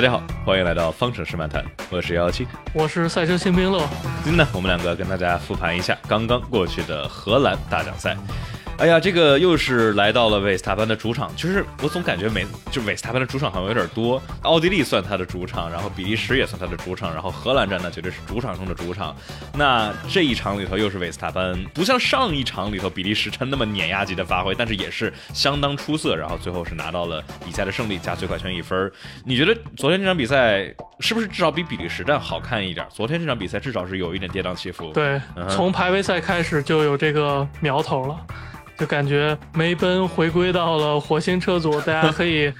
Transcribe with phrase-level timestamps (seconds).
[0.00, 3.86] 大家好，欢迎来到方程式漫谈，我是幺幺七，我是赛车新兵乐。
[4.24, 8.16] 今天呢，我们两个跟大家复盘一下刚刚过去的荷兰大奖赛。
[8.80, 14.20] 哎呀，这个又是来到了维斯塔潘的主场，其实我总感觉每就维斯塔潘的主场好像有点多。
[14.40, 19.14] 奥地利算他的主场，然后比利时也算他的主场，然后荷兰站呢绝对是主场中的主场。
[19.52, 28.90] 那这一场里头又是维斯塔潘，不像上一场里头比利时城那么碾压级的发挥，但是也是相当出色，然后最后是拿到了比赛的胜利加最快圈一分。
[29.26, 32.86] 你觉得昨天这场比赛是不是至少比比利时站好看一点？
[32.88, 34.90] 昨天这场比赛至少是有一点跌宕起伏。
[34.94, 35.20] 对，
[35.50, 38.18] 从排位赛开始就有这个苗头了。
[38.80, 42.50] 就感觉梅奔回归到了火星车组，大家可以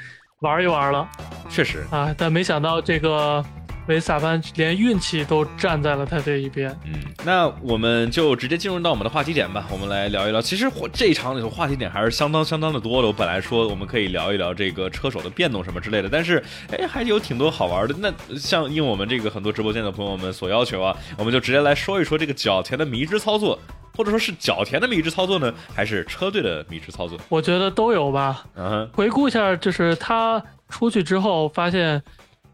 [0.41, 1.09] 玩一玩了。
[1.49, 3.43] 确实啊，但没想到这个
[3.91, 6.71] 维斯塔潘连运气都站在了他这一边。
[6.87, 9.67] 嗯，那我们就直接进入到我们的话题点吧。
[9.69, 13.09] 我们来聊一聊，其实这一场里头话题点还是相当相当的多的。
[13.09, 16.41] 我本来说我们可以聊一聊这个车手的变动什么之类的，但是
[16.71, 17.95] 哎，还有挺多好玩的。
[17.99, 23.59] 那像应我们这个很多直播间的朋友们所要求啊，我们就直接来说一说这个角田的迷之操作。
[23.93, 27.19] 或者说是角田的迷之操作呢，还是车队的迷之操作？
[27.29, 28.45] 我觉得都有吧。
[28.55, 32.01] 嗯，回顾一下，就是他出去之后发现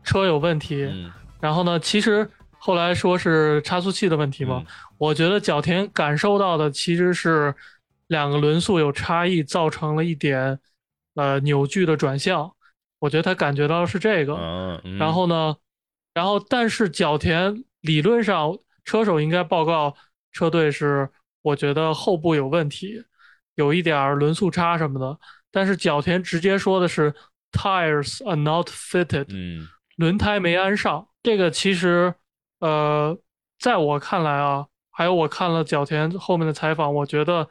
[0.03, 0.89] 车有问题，
[1.41, 4.65] 然后呢，其实后来说是差速器的问题嘛。
[4.99, 7.55] 我觉得角田感受到的其实是
[8.09, 10.59] 两个轮速有差异，造成了一点
[11.15, 12.51] 呃扭矩的转向。
[12.99, 14.35] 我觉得他感觉到是这个。
[14.35, 15.57] 嗯，然后呢，
[16.15, 19.95] 然后但是角田理论上车手应该报告
[20.33, 21.09] 车队是。
[21.43, 23.01] 我觉得后部有问题，
[23.55, 25.17] 有一点轮速差什么的，
[25.53, 27.15] 但是角田直接说的是
[27.53, 31.07] tires are not fitted，嗯，轮胎没安上。
[31.27, 32.15] 这个其实，
[32.61, 33.19] 呃，
[33.59, 37.49] 在我看来啊，还有我看了角田后面的采访，我觉得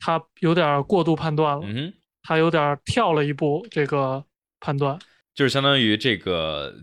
[0.00, 4.24] 他有点过度判断了，嗯，他有点跳了一步这个
[4.58, 4.98] 判断，
[5.36, 6.74] 就是相当于这个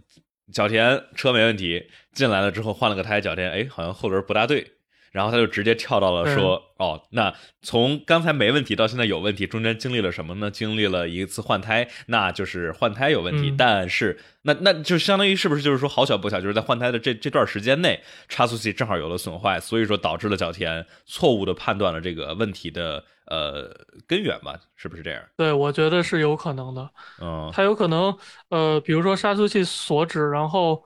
[0.54, 4.79] 角田车没问题，进来了之后换了个胎，角田哎，好像后轮不大对。
[5.12, 10.52] 然后他就直接跳到了说：“哦，那从刚才没问题到现在有问题，中间经历了什么呢？
[10.52, 13.54] 经历了一次换胎，那就是换胎有问题。
[13.58, 23.76] 但是那那就相当于是不是就是说好巧不巧，就是在换胎的这这段时间内，差速器正好有了损坏，所以说导致了角田错误的判断了这个问题的呃
[24.08, 24.56] 根源吧？
[24.76, 25.22] 是不是这样？
[25.36, 26.90] 对，我觉得是有可能的。
[27.20, 28.16] 嗯，他有可能
[28.50, 30.84] 呃，比如说差速器锁止，然后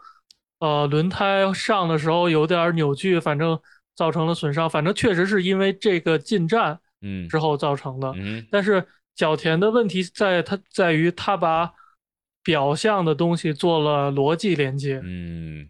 [0.59, 3.59] 呃轮胎上的时候有点扭矩，反正。”
[3.96, 8.12] 造成了损伤，反正确实是因为这个进站，嗯，之后造成的。
[8.16, 8.84] 嗯，但是
[9.16, 11.72] 角田的问题在他在于他把
[12.44, 15.70] 表象的东西做了逻辑连接，嗯，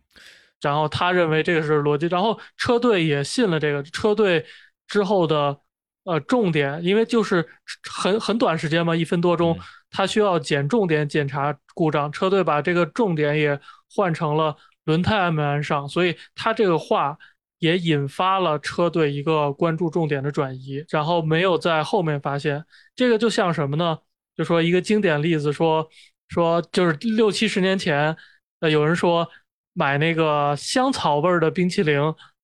[0.61, 3.83] 然后他认为这个是逻辑，然后车队也信了这个。
[3.83, 4.45] 车队
[4.87, 5.59] 之后的
[6.05, 7.45] 呃重点，因为就是
[7.91, 9.59] 很很短时间嘛，一分多钟，
[9.91, 13.59] 他需要检重点检查故障，车队把这个重点也
[13.93, 14.55] 换成了
[14.85, 17.17] 轮胎安没安上，所以他这个话。
[17.63, 22.61] 也引发了车队一个关注重点的转移，然后没有在后面发现
[22.93, 23.97] 这个就像什么呢？
[24.35, 25.87] 就说一个经典例子，说
[26.27, 28.13] 说就是六七十年前，
[28.59, 29.25] 呃，有人说
[29.71, 31.97] 买那个香草味的冰淇淋，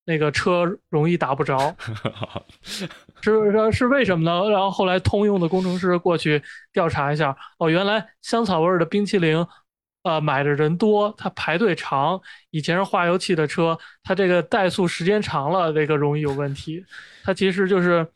[0.05, 1.75] 那个车容易打不着，
[2.63, 2.89] 是
[3.73, 4.49] 是为什么呢？
[4.49, 6.41] 然后后来通用的工程师过去
[6.71, 9.45] 调查一下，哦，原来香草味的冰淇淋。
[10.03, 12.19] 呃，买的人多，它排队长。
[12.49, 16.83] 以前是化油器的车，它这个怠速时间长了，这个容易有问题。
[17.23, 18.07] 它其实就是，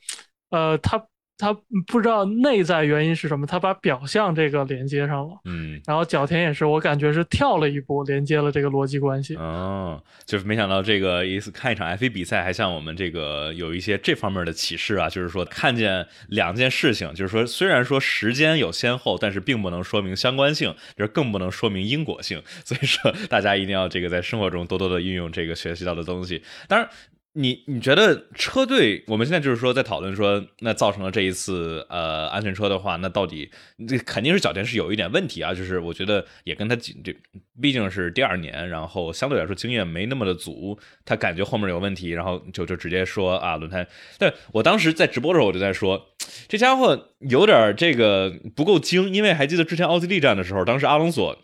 [0.49, 1.03] 呃，它。
[1.37, 1.51] 他
[1.87, 9.35] 不知道内在原因是什么，他把表象这个连接上了，嗯，然后角田也是，我感觉是跳了一步，连接了这个逻辑关系。
[9.35, 26.87] 哦，就是没想到这个一次看一场 F1 比赛，还像我们这个有一些这方面的启示啊，就是说看见两件事情，就是说虽然说时间有先后，但是并不能说明相关性，就是更不能说明因果性，所以说大家一定要这个在生活中多多的运用这个学习到的东西，当然。
[27.35, 33.49] 你你觉得车队，我们现在就是说在讨论说，那造成了这一次呃安全车的话，那到底
[33.87, 37.15] 这肯定是角田是有一点问题啊，就是我觉得也跟他紧这
[37.59, 43.87] 毕竟是第二年，然后相对来说经验没那么的足，他感觉后面有问题，然后就就直接说啊轮胎。
[44.19, 46.13] 但我当时在直播的时候我就在说，
[46.47, 51.35] 这家伙有点这个不够精，因为还记得之前奥地利站的时候，当时阿隆索。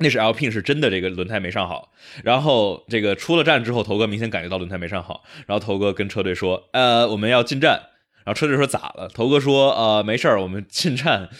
[0.00, 1.92] 那是 Alpine 是真的，这个轮胎没上好。
[2.22, 5.24] 然后这个出了站之后，头哥明显感觉到轮胎没上好。
[5.46, 7.82] 然后头哥跟车队说：“呃，我们要进站。”
[8.24, 11.28] 然后车队说：“咋了？”头哥说：“呃，没事儿，我们进站。”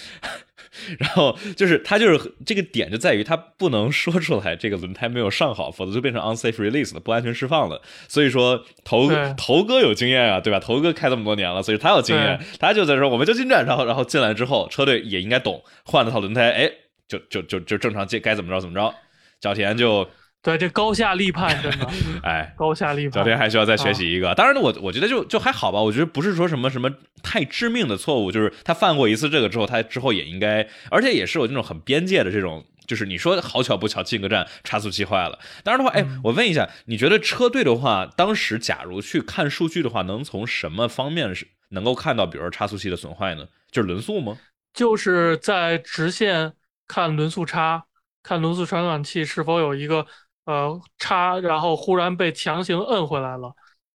[0.98, 7.80] 然后就是他就是这个点就在于他不能说出来这个轮胎没有上好，否则就变成 unsafe release 了，不安全释放了。
[8.06, 10.58] 所以说头头哥有经验啊，对吧？
[10.58, 13.64] 头哥开这么多年了，所以他有经验，他就在说我们就进站。
[13.64, 16.70] 然后然后进来之后，车队也应该懂，换了套轮胎，哎。
[17.08, 18.94] 就就就就正常接该怎么着怎么着，
[19.40, 20.08] 角田就
[20.42, 21.88] 对这高下立判，真的，
[22.22, 23.12] 哎，高下立判。
[23.12, 24.34] 角田还需要再学习一个。
[24.34, 25.80] 当然，我我觉得就就还好吧。
[25.80, 26.88] 我觉得不是说什么什么
[27.22, 32.64] 太致命的错误，就是他犯过一次这个之后，他之后也应该，而且也是有那种很边界的这种。
[32.86, 43.46] 就是你说好巧不巧进个站差速器坏了，当然的话，哎，我问一下，你觉得车队的话，当时假如去看数据的话，能从什么方面是能够看到，比如说差速器的损坏呢？
[43.70, 44.38] 就是轮速吗？
[44.72, 46.54] 就是在直线
[46.88, 47.84] 看轮速差，
[48.22, 50.04] 看轮速传感器是否有一个
[50.46, 53.54] 呃差，然后忽然被强行摁回来了，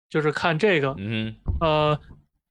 [0.09, 0.93] 就是看这个。
[0.99, 1.99] 嗯，呃，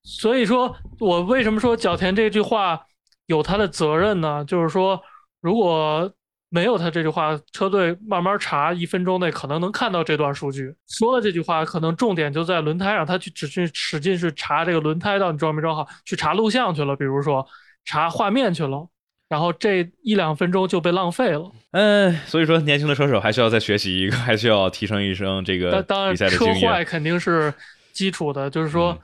[0.03, 2.85] 所以说我为什么说角田这句话
[3.27, 4.45] 有他的责任呢？
[4.45, 5.01] 就是说
[5.41, 6.13] 如果。
[6.53, 10.75] 没有他这句话，车队慢慢查，一分钟内可能能看到这段数据。
[10.89, 17.47] 说了这句话，可能重点就在轮胎上，他去只去使劲去查这个轮胎到底装没装好，去查录像去了，比如说
[17.85, 18.89] 查画面去了，
[19.31, 21.51] 然后这一两分钟就被浪费了。
[21.71, 25.71] 嗯，所以说年轻的车手还需要再学习一个，还需要提升一升这个
[26.11, 26.61] 比赛的经验。
[26.61, 27.51] 车坏肯定是
[27.95, 28.99] 基础的，就是说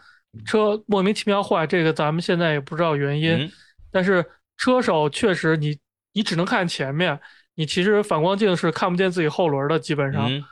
[0.44, 3.50] 车莫名其妙坏，这个咱们现在也不知道原因。
[3.90, 4.22] 但是
[4.58, 5.78] 车手确实你。
[6.16, 7.20] 你只能看前面，
[7.56, 10.42] 你其实反光镜是看不见自己后轮的，基本上，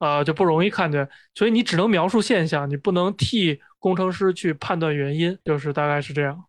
[0.00, 6.44] 啊就不容易看见，所以你只能描述现象，你不能替工程师去判断原因，就是大概是这样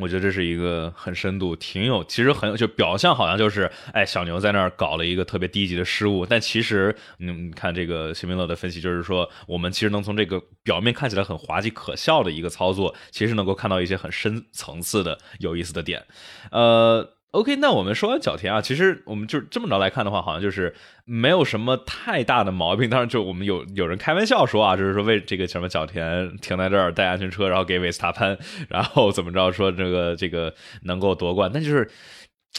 [0.00, 16.04] 我觉得这是一个很深度，挺有，其实很有就表象好像就是，哎，小牛在那儿搞了一个特别低级的失误，但其实，嗯，你看这个席明乐的分析，就是说，我们其实能从这个表面看起来很滑稽可笑的一个操作，其实能够看到一些很深层次的有意思的点，
[16.50, 17.08] 呃。
[17.32, 20.74] OK，那我们说完角田啊，其实我们就这么着来看的话，好像就是
[21.04, 22.88] 没有什么太大的毛病。
[22.88, 28.38] 当然，就我们有有人开玩笑说啊，就是说为这个什么角田停在这儿带安全车，然后给维斯塔潘，
[28.68, 31.90] 然后怎么着说这个这个能够夺冠，那就是。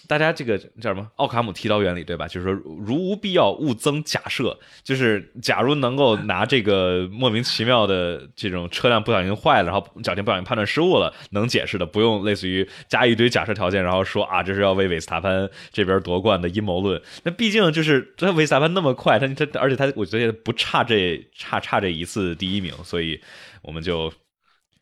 [0.07, 2.27] 大家这个叫什么奥卡姆剃刀原理对吧？
[2.27, 4.59] 就是说，如无必要，勿增假设。
[4.83, 17.01] 就是假如能够拿这个莫名其妙的这种车辆不小心坏了，然后角田不小心判断失误了，能解释的，不用类似于加一堆假设条件，然后说啊，这是要为韦斯塔潘这边夺冠的阴谋论。
[17.23, 23.21] 那毕竟就是这韦斯塔潘那么快，他他而且他我觉得不差这差差这一次第一名，所以
[23.61, 24.11] 我们就。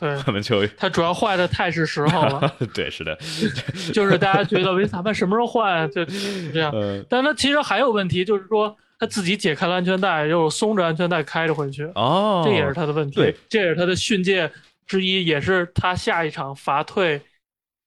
[0.02, 2.52] 对，我们就他主要坏的太是时候了。
[2.74, 3.16] 对，是的，
[3.94, 6.04] 就是大家觉得维斯塔潘什么时候换，就
[6.52, 6.74] 这样。
[7.08, 11.84] 但他其实还有问题，就是说他自己解开了安全带，又松着安全带开着回去。
[11.94, 13.18] 哦，这也是他的问题。
[13.18, 14.52] 对，这也是他的训诫
[14.88, 17.22] 之一，也是他下一场罚退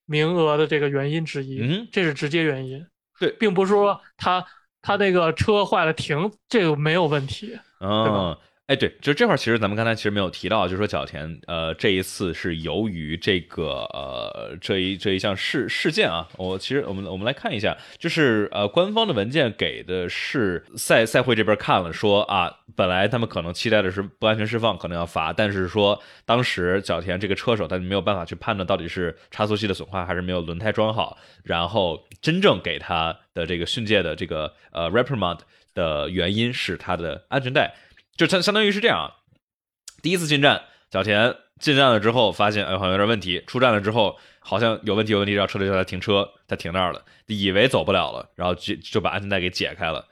[0.07, 1.59] 名额的这个原因之一。
[1.61, 2.87] 嗯，这是直接原因。
[3.19, 4.47] 对，并不是说他
[4.81, 8.39] 他那个车坏了停，这个没有问题，对吧？
[8.67, 35.41] 哎，对，就这块其实咱们刚才其实没有提到，就是说角田，呃，这一次是由于这个呃这一这一项事事件啊，我其实我们我们来看一下，就是呃官方的文件给的是赛赛会这边看了说啊，本来他们可能期待的是不安全释放，可能要罚，但是说当时角田这个车手他没有办法去判断到底是差速器的损坏还是没有轮胎装好，然后真正给他的这个训诫的这个呃 reprimand
[35.75, 37.75] 的原因是他的安全带。
[38.17, 39.15] 就相相当于是这样啊，
[40.03, 43.43] 第一次进站，小田进站了之后，发现哎好像有点问题。
[43.47, 50.07] 出站了之后，好像有问题有问题，让车队叫他停车，他停那儿了，以为走不了了，然后就就把安全带给解开了，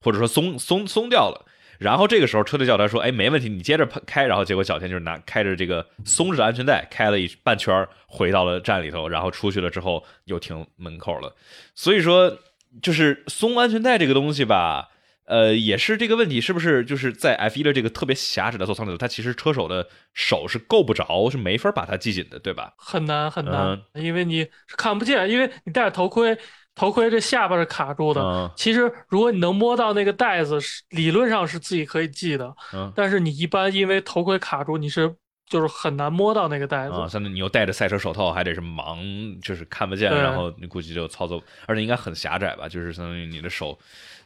[0.00, 1.46] 或者说松松松掉了。
[1.78, 4.26] 然后这个时候车队叫他说，哎没问题，你接着开。
[4.26, 11.34] 然后结果小田就是拿开着这个松着的安全带开了一半圈，回到了站里头，然后出去了之后又停门口了。
[11.74, 12.38] 所以说，
[12.80, 14.90] 就是松安全带这个东西吧。
[15.26, 22.74] 呃，也是这个问题，是不是就是在 F 一的这个特别狭窄的座舱里头，它其实车手的手是够不着，是没法把它系紧的，对吧？
[22.76, 26.36] 很难很难，因为你是看不见，因为你戴着头盔，
[26.74, 28.52] 头盔这下巴是卡住的。
[28.54, 32.54] 其实如果你能摸到那个带子，是理论上是自己可以系的。
[32.74, 35.14] 嗯，但是你一般因为头盔卡住，你是
[35.48, 36.92] 就是很难摸到那个带子。
[36.94, 42.68] 啊，相当于你又戴着赛车手套，还得是盲，就是看不见，然后你估计就操作，而且应该很狭窄吧？
[42.68, 43.78] 就是相当于你的手，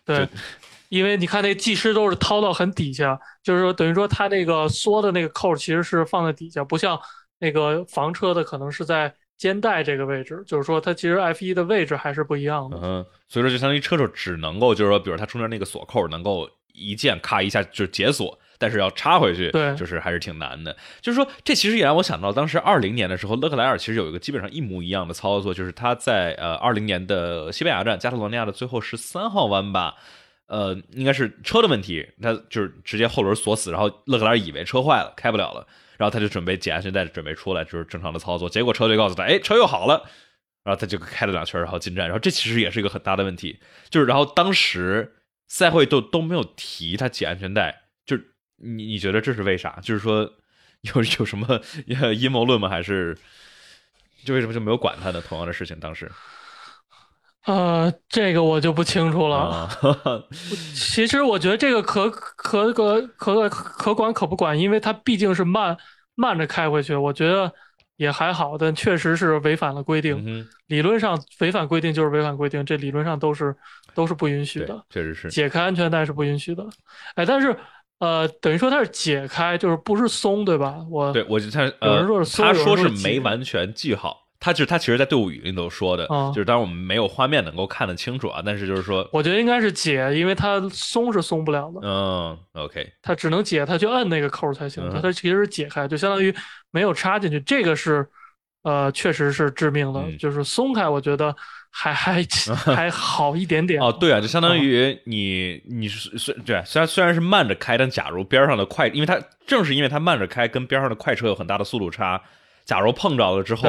[0.04, 0.26] 对。
[0.88, 6.98] 因为你看那技师都是掏到很底下，就是说等于说他那个缩的那个扣其实是放在底下，不像
[7.38, 12.78] 那个房车的可能是在肩带这个位置，就是说它其实 F 一的位置还是不一样的。
[12.82, 20.76] 嗯，所以说就相当于车手只能够就是说，比如他中间那个锁扣能够一键咔一下就解锁，但是要插回去，对，就是还是挺难的。
[21.00, 29.94] 就是说这其实也让我想到当时二零年的时候，勒克莱尔其实有一个基本上一模一样的操作，就是他在呃二零年的西班牙站加泰罗尼亚的最后十三号弯吧。
[30.48, 38.48] 呃，应该是车的问题，他就是直接后轮锁死，然后勒克莱尔以为车坏了，开不了了，然后他就准备解安全带，准备出来，就是正常的操作。
[38.48, 40.08] 结果车队告诉他，哎，车又好了，
[40.64, 42.06] 然后他就开了两圈，然后进站。
[42.06, 48.16] 然后这其实也是一个很大的问题，就是然后当时赛会都都没有提他系安全带，就
[48.56, 49.78] 你你觉得这是为啥？
[49.82, 50.32] 就是说
[50.80, 51.60] 有有什么
[52.16, 52.68] 阴谋论吗？
[52.70, 53.16] 还是
[54.24, 55.78] 就为什么就没有管他的同样的事情？
[55.78, 56.10] 当时，
[57.44, 59.68] 呃，这个我就不清楚了。
[60.74, 65.76] 其实我觉得这个可可可可可管可不管，因为它毕竟是慢
[66.14, 67.52] 慢着开回去，我觉得。
[67.98, 70.46] 也还好，但确实是违反了规定。
[70.68, 73.52] 理论上违反规定就是违反规定，这理论上都是
[73.92, 74.84] 都是不允许的。
[74.88, 76.64] 确实是解开安全带是不允许的。
[77.16, 77.58] 哎，但是
[77.98, 80.76] 呃，等于说它是解开，就是不是松，对吧？
[80.88, 84.27] 我对我就他呃，他说是没完全系好。
[84.40, 91.80] 他就是他，其实，在队伍语音都说的，就是当然我们没有画面能够看得清楚啊，但是就是说，我觉得应该是解，因为它松是松不了的。
[91.82, 94.88] 嗯，OK，它只能解，它去摁那个扣才行。
[94.90, 96.32] 它它其实是解开，就相当于
[96.70, 97.40] 没有插进去。
[97.40, 98.06] 这个是，
[98.62, 100.00] 呃，确实是致命的。
[100.20, 101.34] 就是松开，我觉得
[101.72, 102.24] 还 还
[102.76, 103.82] 还好一点点。
[103.82, 112.22] 哦，对啊，就相当于你你是虽对，虽然虽然是慢着开，但假如边上的快，因为它正是因为它慢着开，跟边上的快车有很大的速度差，
[112.64, 113.68] 假如碰着了之后。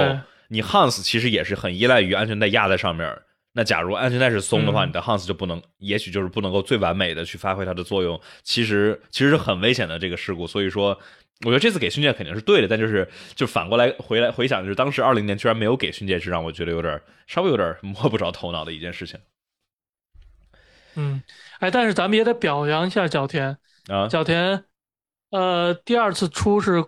[0.49, 3.21] 你 Hans 其实也是很依赖于安全带压在上面。
[3.53, 8.19] 那假如安全带是松的话，你的 Hans 就不能，也许就是不能够最完美的去发挥它的作用。
[8.43, 10.45] 其实其实是很危险的这个事故。
[10.45, 10.89] 所以说，
[11.41, 12.67] 我觉得这次给训诫肯定是对的。
[12.67, 19.19] 但就是就反过来回来回想，就是当时二零年居然没有给训诫，是让我觉得有点稍微有点摸不着头脑的一件事情。
[20.95, 21.21] 嗯，
[21.59, 24.63] 哎，但是咱们也得表扬一下角田啊，角田，
[25.31, 26.85] 呃，第二次出是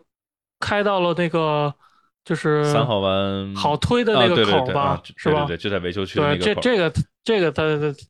[0.60, 1.76] 开到了那个。
[2.24, 5.46] 就是三号弯好推的那个口吧，是吧？
[5.46, 7.64] 对，就在维修区对，这这个这个它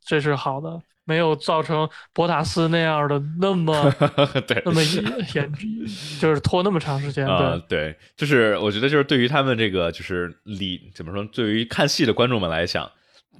[0.05, 3.89] 这是好的，没有造成博塔斯那样的那么
[4.45, 4.83] 对那么
[5.33, 5.51] 严，
[6.19, 7.25] 就是拖那么长时间。
[7.25, 11.23] 对对，就是我觉得就是对于他们这个就是理怎么说？
[11.33, 12.91] 对于看戏的观众们来讲，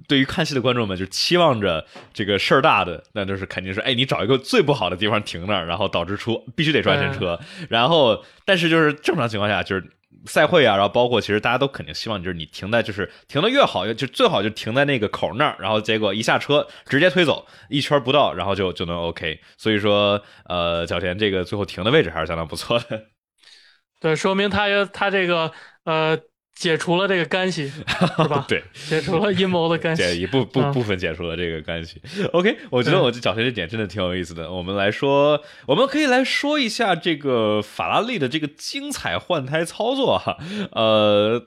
[0.08, 7.38] 对于看戏的观众们就期望着这个事儿大的，那就是肯定是哎，你找一个最不好的地方停那儿，然后导致出必须得安全车，
[7.68, 9.84] 然后但是就是正常情况下就是。
[10.26, 19.40] 赛会啊，然后包括其实大家都肯定希望就是你停在就是停的越好，就最好就停在那个口那儿，然后结果一下车直接推走一圈不到，然后就就能 OK。
[19.58, 23.08] 所以说，呃，角田这个最后停的位置还是相当不错的。
[24.00, 25.52] 对，说明他他这个
[25.84, 26.18] 呃。
[26.62, 28.46] 解除了这个干系， 是吧？
[28.48, 32.00] 对，解除了阴谋的干系，一部部部分解除了这个干系。
[32.34, 34.52] OK，我觉得我这角田这点真的挺有意思的。
[34.52, 40.38] 我们来说，我们可以来说一下这个法拉利的这个精彩换胎操作哈。
[40.74, 41.44] 呃，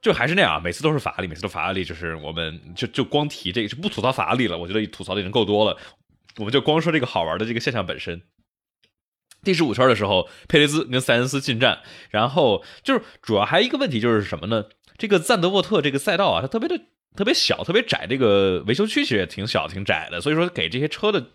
[0.00, 4.56] 就还是那样，每次都是法拉利，每次都法拉利，就是我们就就光提这个，就不吐槽法拉利了。
[4.56, 5.76] 我觉得吐槽的已经够多了，
[6.36, 8.22] 我们就光说这个好玩的这个现象本身。
[9.46, 11.78] 第十五圈的时候，佩雷兹跟塞恩斯进站，
[12.10, 14.64] 然后就是主要还一个问题就是什么呢？
[14.98, 16.76] 这个赞德沃特这个赛道啊，它特别的
[17.16, 21.28] 特别小，特别窄，这个维修区其实也挺小挺窄的，所以说给这些车的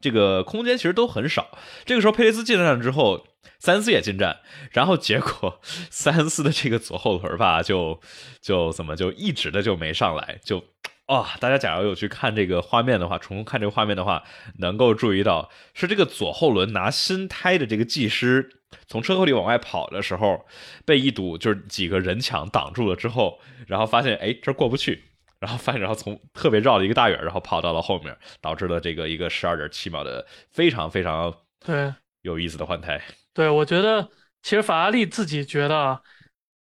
[0.00, 1.58] 这个空间其实都很少。
[1.84, 3.26] 这个时候佩雷兹进站之后，
[3.58, 4.38] 塞恩斯也进站，
[4.70, 5.60] 然后结果
[5.90, 8.00] 塞恩斯的这个左后轮吧，就
[8.40, 10.62] 就怎么就一直的就没上来，就。
[11.08, 14.22] 哦，大家假如有去看这个画面的话，重看这个画面的话，
[14.58, 20.44] 能够注意到是这个左后轮拿新胎的这个技师从车库里往外跑的时候，
[20.84, 25.02] 被一堵就是几个人墙挡住了之后，然后发现哎这过不去，
[25.40, 31.34] 然后发现然后从特别绕了一个大远，然后跑到了后面，导致了这个一个十二点七秒的非常非常
[31.64, 33.02] 对有意思的换胎。
[33.32, 34.10] 对，我觉得
[34.42, 36.02] 其实法拉利自己觉得。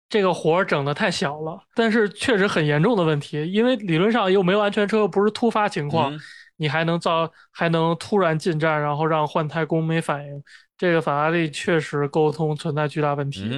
[0.08, 6.16] 这个活儿整的太小了，但是确实很严重的问题，因为理论上又没有安全车，又不是突发情况，
[6.56, 10.42] 你还能造还能突然进站，然后让换胎工没反应，
[10.78, 13.50] 这个法拉利确实沟通存在巨大问题。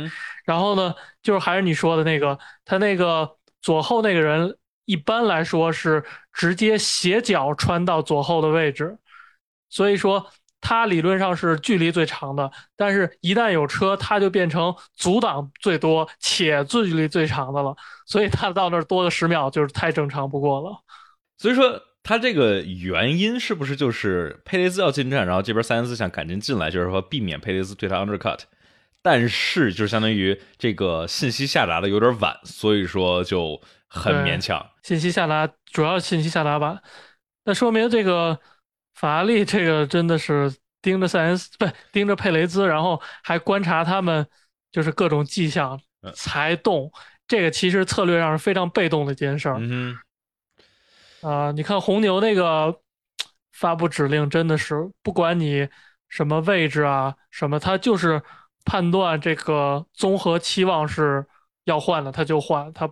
[0.46, 8.96] 然后呢，就是还是你说的那个，他那个左后那个人一般来说是直接斜角穿到左后的位置，
[9.68, 10.26] 所以说。
[10.60, 17.76] 它理论上是距离最长的，但是一旦有车，它就变成阻挡最多且最距离最长的了。
[18.06, 20.76] 所以它到那儿多个十秒就是太正常不过了。
[21.38, 28.40] 所以说，它这个原因是不是就是佩雷斯要进站，然后这边塞恩斯想赶紧进来，就是说避免佩雷斯对他 undercut，
[29.02, 34.66] 但是就是相当于这个信息下达的有点晚，所以说就很勉强。
[34.82, 36.82] 信息下达主要信息下达晚，
[37.44, 38.40] 那说明这个。
[38.96, 44.26] 法拉利这个真的是盯着塞恩斯，不盯着佩雷兹，然后还观察他们，
[44.72, 45.80] 就是各种迹象
[46.14, 46.90] 才动。
[47.28, 49.56] 这个其实策略上是非常被动的一件事儿。
[49.60, 49.96] 嗯
[51.22, 52.80] 啊，你看红牛那个
[53.52, 55.68] 发布指令，真的是不管你
[56.08, 58.22] 什么位置啊，什么，他就是
[58.64, 61.26] 判断这个综合期望是
[61.64, 62.88] 要换的，他就换，他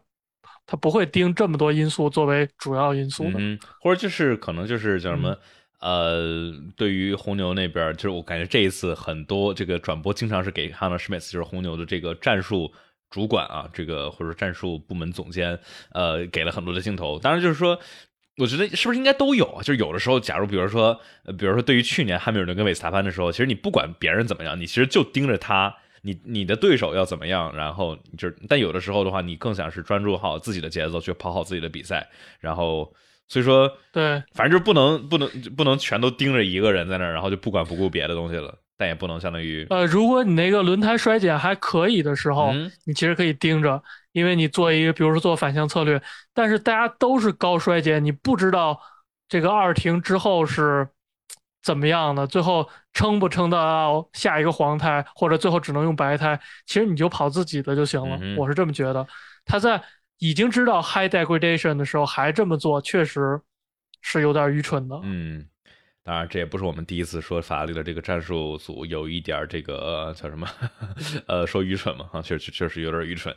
[0.66, 3.38] 他不会盯这么多因素作为主要因素的。
[3.38, 5.36] 嗯，或者就是可能就是叫什么？
[5.80, 12.72] 呃，对于红牛那边，就是我感觉这一次很多这个转播经常是给 Hannah Schmitz，就是红牛的这个战术
[13.10, 15.58] 主管啊，这个或者战术部门总监，
[15.92, 17.18] 呃，给了很多的镜头。
[17.18, 17.78] 当然，就是说，
[18.38, 19.58] 我觉得是不是应该都有？
[19.62, 20.98] 就是有的时候，假如比如说，
[21.38, 32.08] 比如说对于去年汉密尔顿跟韦斯塔潘的时候，其实你不管别人怎么样，你其实就盯着他，你你的对手要怎么样，然后就，但有的时候的话，你更想是专注好自己的节奏，去跑好自己的比赛，
[32.40, 32.90] 然后。
[33.28, 38.54] 所以说，对，反正就是不能不能不能全都盯着一个人在那儿，然后就不管不顾别的东西了。
[38.76, 42.52] 但也不能相当于，呃，如果你那个轮胎衰减还可以的时候，
[42.84, 46.02] 你其实可以盯着，因为你做一个，比如说做反向策略。
[46.34, 48.76] 但是大家都是高衰减，你不知道
[49.28, 50.88] 这个二停之后是
[51.62, 58.18] 怎么样的，最后撑不撑到下一个黄胎，或者最后只能用白胎，其实你就跑自己的就行了。
[58.36, 59.06] 我是这么觉得，
[59.44, 59.80] 他在。
[60.18, 63.40] 已经知道 high degradation 的时候还这么做，确实
[64.00, 64.98] 是有点愚蠢的。
[65.02, 65.46] 嗯，
[66.02, 70.46] 当然这也不是我们第一次说法拉利的这个战术组有一点这个叫什么，
[71.26, 73.34] 呃，说愚蠢嘛，啊，确实确实有点愚蠢。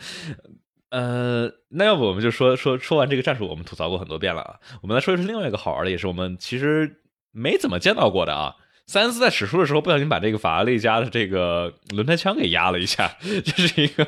[0.90, 8.56] 呃，那要不我们就说说说完这个战术，我们吐槽过很多遍了啊，我们来说一说另外一个好玩的，也是我们其实没怎么见到过的啊。
[8.88, 13.14] 塞恩斯在驶出的时候，不小心把这个法拉利家的这个轮胎枪给压了一下，
[13.44, 14.08] 这是一个，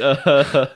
[0.00, 0.70] 呃，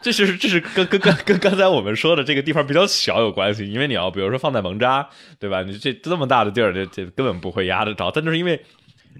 [0.00, 5.06] 这是这是跟跟跟跟刚才我们说的这个地方比较小有关系，因为你要比如说放在蒙扎，
[5.38, 5.62] 对吧？
[5.62, 8.10] 你这这么大的地儿，这这根本不会压得着。
[8.10, 8.58] 但就是因为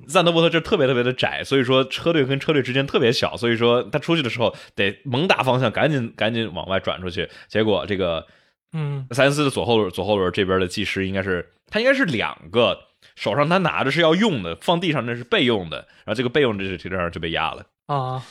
[0.06, 7.28] 赞德伯特这特别特别的窄，所以说车队跟车队之间特别小，所以说他出去的时候得猛打方向，赶紧赶紧往外转出去。
[7.49, 8.26] 结果这个，
[8.73, 12.78] 嗯，塞恩斯的左后轮左后轮这边的技师应该是他应该是两个。
[13.14, 18.23] 手上他拿着是要用的，放地上那是备用的，然后这个备用这是这样就被压了啊。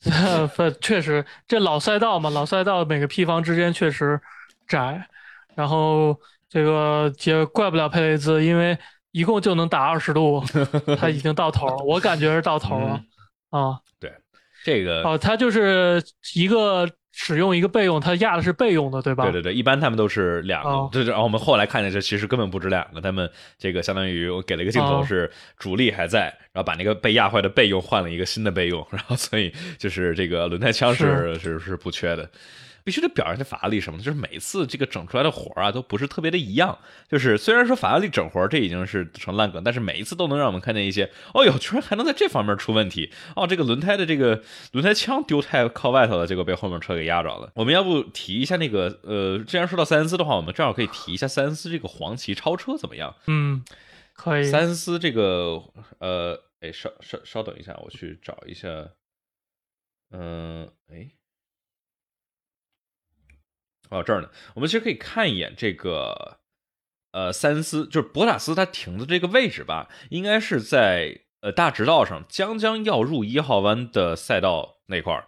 [0.80, 4.20] 确实，这老赛道嘛，老赛道每个批房之间确实
[4.66, 5.08] 窄，
[5.54, 8.76] 然后这个也怪不了佩雷兹，因为
[9.12, 10.44] 一共就能打二十度，
[10.98, 13.00] 他已经到头，我感觉是到头了
[13.50, 13.80] 啊。
[13.98, 14.12] 对，
[14.64, 16.02] 这个哦，他就是
[16.34, 16.88] 一个。
[17.16, 19.22] 使用一个备用，它压的是备用的，对吧？
[19.24, 20.88] 对对对，一般他们都是两个。
[20.90, 32.28] 对对，然后我们后来看见这其实根本不止两个，他们这个相当于我给了一个镜头是主力还在，然后把那个被压坏的备用换了一个新的备用，然后所以就是这个轮胎枪是是是不缺的。
[32.84, 34.04] 必须得表扬一下法拉利什么的？
[34.04, 36.78] 就是每次这个整出来的活啊，都不是特别的一样。
[37.08, 43.46] 就是虽然说法拉利整活这已经是成烂梗，但是每一次都能让我们看见一些，哦哟，居然还能在这方面出问题哦！
[43.46, 44.42] 这个轮胎的这个
[44.72, 47.50] 轮胎枪丢太靠外头了，结果被后面车给压着了。
[47.54, 53.16] 我们要不提一下那个呃，既然说到塞恩斯的话，我们正好可以提一下塞恩斯这个黄旗超车怎么样？
[53.26, 53.64] 嗯，
[54.12, 54.44] 可以。
[54.44, 55.62] 塞恩斯这个
[56.00, 58.68] 呃，哎，稍稍稍等一下，我去找一下。
[60.10, 61.08] 嗯，哎。
[63.94, 66.38] 到，这儿呢，我们其实可以看一眼这个，
[67.12, 75.26] 呃，塞恩斯就是博塔斯他停的这个位置吧，应该是在呃大直道上，将将要入一号弯的赛道那块儿。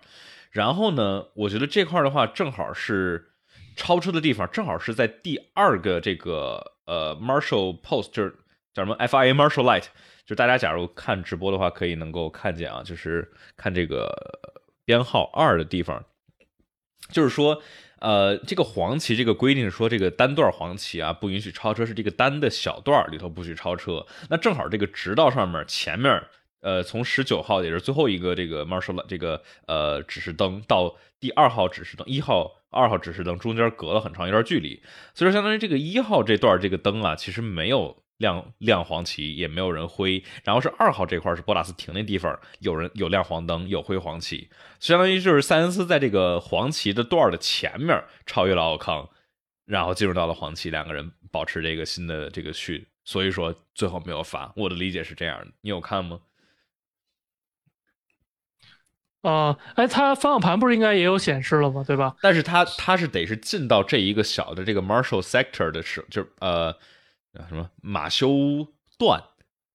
[0.50, 3.32] 然后呢，我觉得这块的话，正好是
[3.76, 8.34] 超车的地方，正好是在第二个这个呃 Marshall Post，就是
[8.74, 9.84] 叫什么 FIA Marshall Light，
[10.24, 14.12] 就大家假如看直播的话，可以能够看见啊，就是看这个
[14.84, 16.04] 编号二的地方，
[17.12, 17.62] 就是说。
[17.98, 24.06] 呃，这个黄旗这个规定说，这个单段黄旗啊不允许超车，是这个单的小段里头不许超车。
[24.28, 26.22] 那正好这个直道上面前面，
[26.60, 34.82] 呃，从十九号也是最后一个这个 marshall 这个呃指示灯到第二号指示灯，一号、二号指示灯中间隔了很长一段距离，
[35.14, 38.02] 所以说相当于这个一号这段这个灯啊，其实没有。
[38.18, 44.48] 亮亮黄旗也没有人挥，然后是二号这块是博拉斯停那地方，有人有亮黄灯，有挥黄旗，
[44.80, 49.08] 相当于就是塞恩斯在这个黄旗的段的前面超越了奥康，
[49.64, 54.52] 然后进入到了黄旗，两个人保持这个新的这个序，所以说最后没有罚。
[54.56, 56.20] 我的理解是这样的，你有看吗？
[59.22, 61.82] 啊，哎，他方向盘不是应该也有显示了吗？
[61.84, 62.16] 对吧？
[62.22, 66.28] 但是他他是得是进到这一个小的这个 Marshall Sector 的时候，就是
[67.38, 67.46] 呃。
[67.48, 68.66] 什么马修
[68.98, 69.22] 段，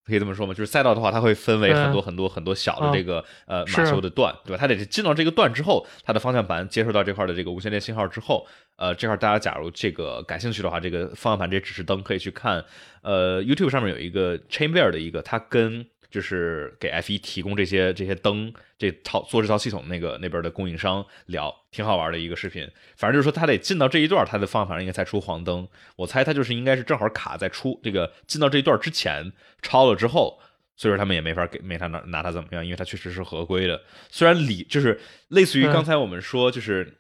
[0.04, 0.54] 可以这么说吗？
[0.54, 4.58] 就是赛道的话，它会分为很多很多很多小的这个呃马修的段，对吧？
[4.60, 8.46] 它得进到这个段之后，它的方向盘接收到这块的这个无线电信号之后，
[8.78, 12.66] 呃，这块大家假如这个感兴趣的话，这个方向盘这指示灯可以去看，
[13.04, 15.86] 呃，YouTube 上面有一个 Chamber 的一个，它跟。
[16.12, 22.70] 就是给 F 一提供这些这些灯，这套做这套系统那个那边的供应商聊，挺好玩的一个视频。
[22.96, 25.68] 反正就是说他得进到这一段，他的方法应该才出黄灯。
[25.96, 30.40] 我猜他就是应该是正好卡在出这个进到这一段之前超了之后，
[30.76, 33.82] 所以说他们也没法给没他拿拿他怎么样，因为他确实是合规的。
[34.10, 36.98] 虽然理就是类似于刚才我们说就是。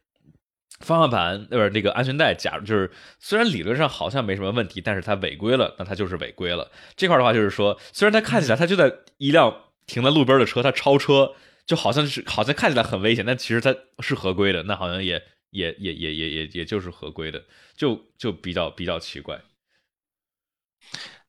[0.81, 6.69] 方向盘不是那个安全带，假如就是虽然理论上好像没什么问题，但是它违规了，那它就是违规了。
[6.95, 11.33] 这块的话就是说，虽然它看起来它就在一辆停在路边的车，它超车，
[11.65, 17.43] 就好像是好像看起来很危险，但其实它是合规的，那好像也也也也也也也就是合规的，
[17.75, 19.39] 就就比较比较奇怪。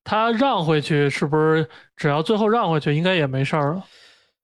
[0.04, 3.80] 他让回去是不是只要最后让回去，应该也没事儿？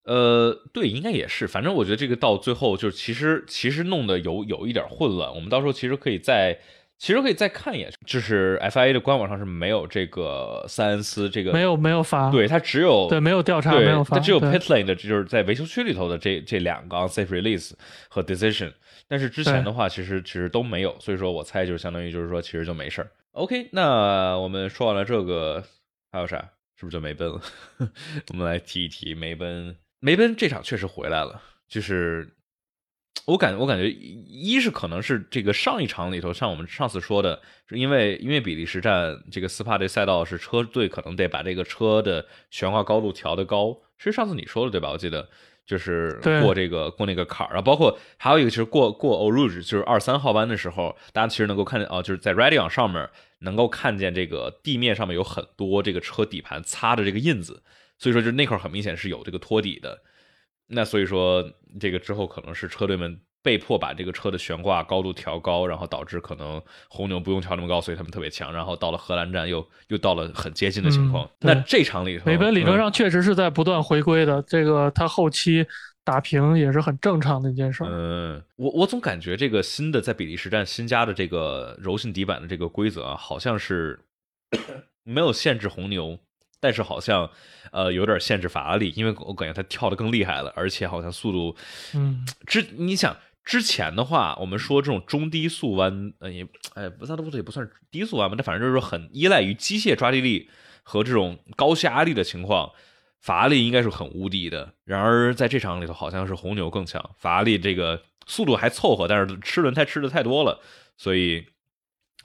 [0.08, 1.46] 呃，对，应该也是。
[1.46, 5.28] 反正我觉得这个到最后就是其实其实弄得有有一点混乱。
[5.34, 6.58] 我们到时候其实可以再
[6.96, 17.72] 其实可以再看一眼，就是 FIA 的官网上是没有这个塞恩斯这个没有没有罚，对他只有对没有调查没有罚，他只有 pit lane 的就是在维修区里头的这这两个 unsafe release
[18.08, 18.72] 和 decision。
[19.06, 23.10] 但是之前的话其实其实都没有，所以说我猜就是相当于就是说其实就没事儿。
[23.32, 25.62] OK，那我们说完了这个，
[26.10, 26.38] 还有啥？
[26.76, 27.40] 是不是就梅奔了？
[28.32, 29.76] 我们来提一提梅奔。
[30.00, 32.34] 梅奔这场确实回来了，就是
[33.26, 44.90] 我感我感觉一是可能是这个上一场里头，像我们上次说的，是因为因为比利时站这个斯帕这赛道是车队可能得把这个车的悬挂高度调得高，其实上次你说的对吧？
[44.90, 45.28] 我记得。
[45.68, 53.06] 就是过这个过那个坎儿啊，包括还有一个就是过过 o Rouge，就是二三号弯的时候，大家其实能够看见啊，就是在 Radion 上面
[53.40, 57.62] 能够看见这个地面上面有很多这个车底盘擦的这个印子，
[57.98, 60.00] 所以说就那块很明显是有这个托底的。
[60.68, 61.44] 那所以说
[61.80, 63.20] 这个之后可能是车队们。
[63.40, 68.52] 被迫把这个车的悬挂高度调高，然后导致可能红牛不用调那么高，所以他们特别强。
[68.52, 71.30] 然后到了荷兰站又又到了很接近的情况。
[71.38, 74.42] 那这场里头，美本理论上确实是在不断回归的。
[74.42, 75.64] 这个他后期
[76.04, 77.84] 打平也是很正常的一件事。
[77.86, 83.98] 嗯，我我总感觉这个新的在比利时站新加的这个柔性底板的这个规则啊，好像是
[85.04, 86.18] 没有限制红牛，
[86.60, 87.30] 但是好像
[87.72, 91.56] 呃有点限制法拉利，因为我感觉他跳的更厉害了，而且好像速度，
[91.94, 93.16] 嗯，之你想。
[93.44, 100.50] 之前的话，我们说这种中低速弯，呃，也，哎，不算不也不算低速弯吧，但反正就是说很依赖于机械抓地力
[100.82, 102.70] 和这种高下压力的情况，
[103.22, 104.74] 法拉利应该是很无敌的。
[104.84, 110.60] 然而在这场里头，好像是红牛更强，法拉利这个速度还凑合，但是吃轮胎吃的太多了，
[110.98, 111.46] 所以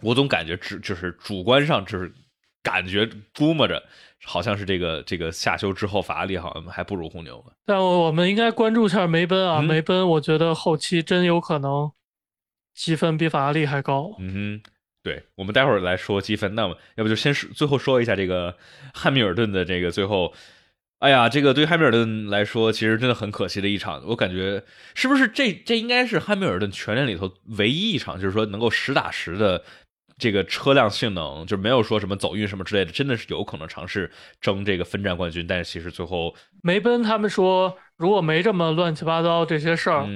[0.01, 2.13] 我总感觉只就是主观上就是
[2.61, 3.81] 感觉估摸着。
[4.25, 7.43] 好像是这个这个下休之后，法拉利好像还不如红牛。
[7.65, 11.91] 但我们应该关注一下梅奔啊，梅奔，我觉得后期真有可能
[12.73, 14.15] 积分比法拉利还高。
[14.19, 14.71] 嗯哼，
[15.03, 16.55] 对，我们待会儿来说积分。
[16.55, 18.57] 那么，要不就先说最后说一下这个
[18.93, 20.33] 汉密尔顿的这个最后。
[20.99, 24.01] 哎呀，这个对汉密尔顿来说，其实真的很可惜的一场。
[24.07, 24.63] 我感觉
[24.95, 29.65] 是不是这这应该是汉密尔顿全年里头唯一一场，就是说能够实打实的。
[30.17, 40.08] 这个车辆性能就没有说什么走运什么之类的，真的是有可能尝试争这个分站冠军，但是其实最后梅奔他们说，如果没这么乱七八糟这些事儿，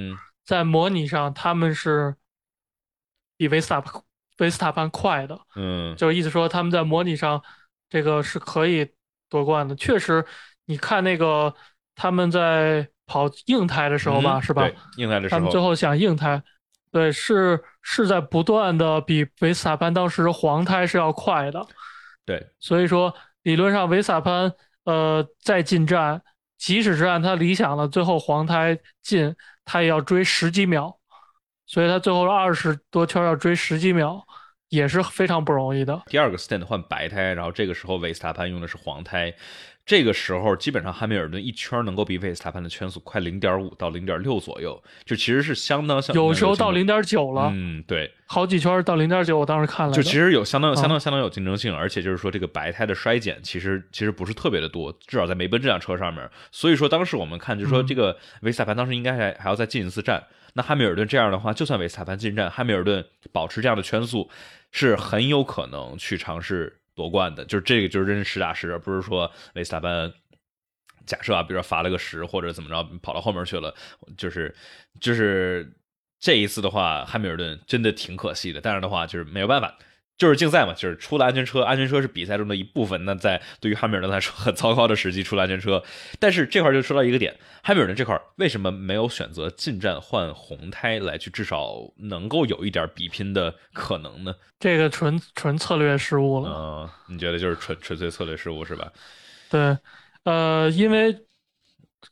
[0.44, 2.14] 在模拟上他们是
[3.36, 3.82] 比维斯塔
[4.38, 7.42] 维斯塔潘快的，嗯，就意思说他们在模拟上
[7.90, 8.88] 这个是可以
[9.28, 9.74] 夺冠的。
[9.74, 10.24] 确实，
[10.66, 11.52] 你看那个
[11.96, 14.70] 他们在跑硬胎的时候吧，是吧？
[14.96, 16.40] 硬胎的时候，他们最后想硬胎。
[16.90, 21.66] 对，是是在不断的比维斯塔潘当时黄胎是要快的，
[22.24, 24.52] 对，所以说理论上维斯塔潘
[24.84, 26.22] 呃再进站，
[26.56, 30.98] 即使是按他理想的最后黄胎进，他也要追十几秒，
[31.66, 34.24] 所以他最后二十多圈要追十几秒，
[34.68, 36.02] 也是非常不容易的。
[36.06, 39.34] 第二个 stand 换白胎，然后这个时候维斯塔潘用的是黄胎。
[39.88, 46.14] 这个时候，基本上汉密尔顿一圈能够比维斯塔潘的圈速快零点五到零点六左右，就其实是相当相。
[46.14, 47.50] 有时候到零点九了。
[47.54, 49.94] 嗯，对，好几圈到零点九，我当时看了。
[49.94, 56.28] 就其实有相当相当相当有竞争性，而且就是说这个白胎的衰减其实其实不是特别的多，至少在梅奔这辆车上面。
[56.52, 60.22] 所以说当时我们看就是说这个维斯塔潘当时应该还还要再进一次站。
[60.52, 64.28] 那汉密尔顿这样的话，就算维斯塔潘进站，汉密尔顿保持这样的圈速，
[64.70, 66.74] 是很有可能去尝试。
[66.98, 70.12] 夺冠的，就是这个，就是真实打实，不是说维斯塔潘
[71.06, 73.72] 假设啊，比如说罚了个十或者怎么着，跑到后面去了，
[74.16, 74.52] 就是
[75.00, 75.72] 就是
[76.18, 78.60] 这一次的话，汉密尔顿真的挺可惜的。
[78.60, 79.78] 但是的话，就是没有办法。
[80.18, 83.04] 就是竞赛嘛，就是出了安全车，安全车是比赛中的一部分。
[83.04, 85.80] 那在对于汉密尔顿来说，很糟糕的时机出了安全车。
[86.18, 94.34] 但是这块就说到一个点，汉密尔顿这块为什么没有选择进站换红胎来去，至少能够有一点比拼的可能呢？
[94.58, 96.50] 这个纯纯策略失误了。
[96.50, 98.90] 嗯，你觉得就是纯纯粹策略失误是吧？
[99.48, 99.78] 对，
[100.24, 101.16] 呃，因为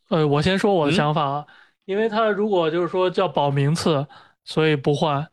[0.07, 1.45] 呃，我先说我的想法啊，
[1.83, 4.07] 因为他如果就是说叫保名次，
[4.45, 5.27] 所以不换。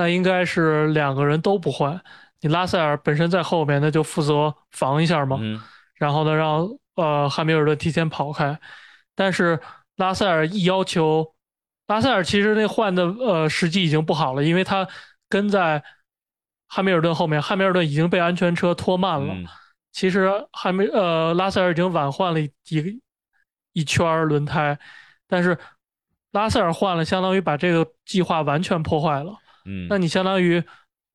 [0.00, 2.00] 那应该是两个人都不换，
[2.40, 5.36] 你拉塞尔本身在后面，那就负责防一下嘛。
[5.38, 5.60] 嗯。
[5.96, 8.58] 然后呢，让呃汉密尔顿提前跑开。
[9.14, 9.60] 但是
[9.96, 11.34] 拉塞尔一要求
[11.86, 14.88] 拉塞尔其实那换的呃时机已经不好了，因为他
[15.28, 15.84] 跟在
[16.66, 19.34] 汉密尔顿后面，汉密尔顿已经被安全车拖慢了。
[19.92, 23.02] 其实汉密呃拉塞尔已经晚换了一一
[23.74, 24.78] 一圈轮胎，
[25.28, 25.58] 但是
[26.30, 29.36] 拉塞尔换了，相当于把这个计划完全破坏了。
[29.70, 30.62] 嗯，那你相当于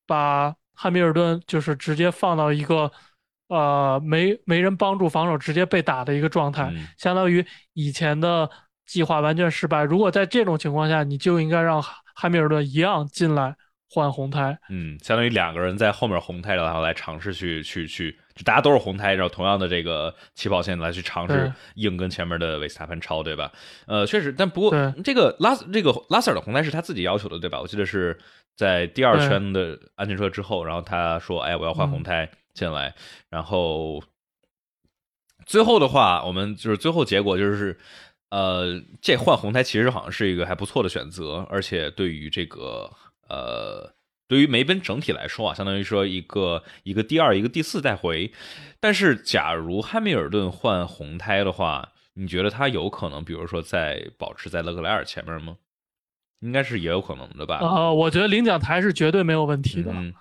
[0.08, 2.90] 把汉密尔顿就是直接放到一个
[3.48, 8.50] 呃没没人帮助防守，直接被打的一个状态，相当于以前的
[8.86, 9.84] 计划完全失败。
[9.84, 11.82] 如果在这种情况下，你就应该让
[12.16, 13.56] 汉密尔顿一样进来
[13.90, 14.58] 换红胎。
[14.70, 23.52] 嗯，相当于两个人在后面红胎，然后来尝试去去去，就大家都是红胎，然后同样的这个起跑线来去尝试硬跟前面的维斯塔潘超，对吧？
[23.88, 24.72] 呃，确实，但不过
[25.04, 27.60] 这个拉这个拉塞尔的红胎是他自己要求的，对吧？
[27.62, 28.18] 我记得是。
[28.56, 32.96] 在第二圈的安全车之后，然后他说：“哎，我要换红胎进来。”
[33.30, 34.02] 然后
[35.46, 37.78] 最后的话，我们就是最后结果就是，
[38.30, 42.90] 呃，这换红胎其实好像是一个还不错的选择，而且对于这个
[43.28, 43.94] 呃，
[44.28, 48.32] 对于梅奔整体来说啊，相当于说一个一个第二，一个第四带回。
[48.80, 55.58] 但是，假如汉密尔顿换红胎的话，你觉得他有可能，比如说在保持在勒克莱尔前面吗？
[56.42, 57.60] 应该是也有可能的吧？
[57.62, 59.92] 呃，我觉得领奖台是绝对没有问题的。
[59.94, 60.14] 嗯，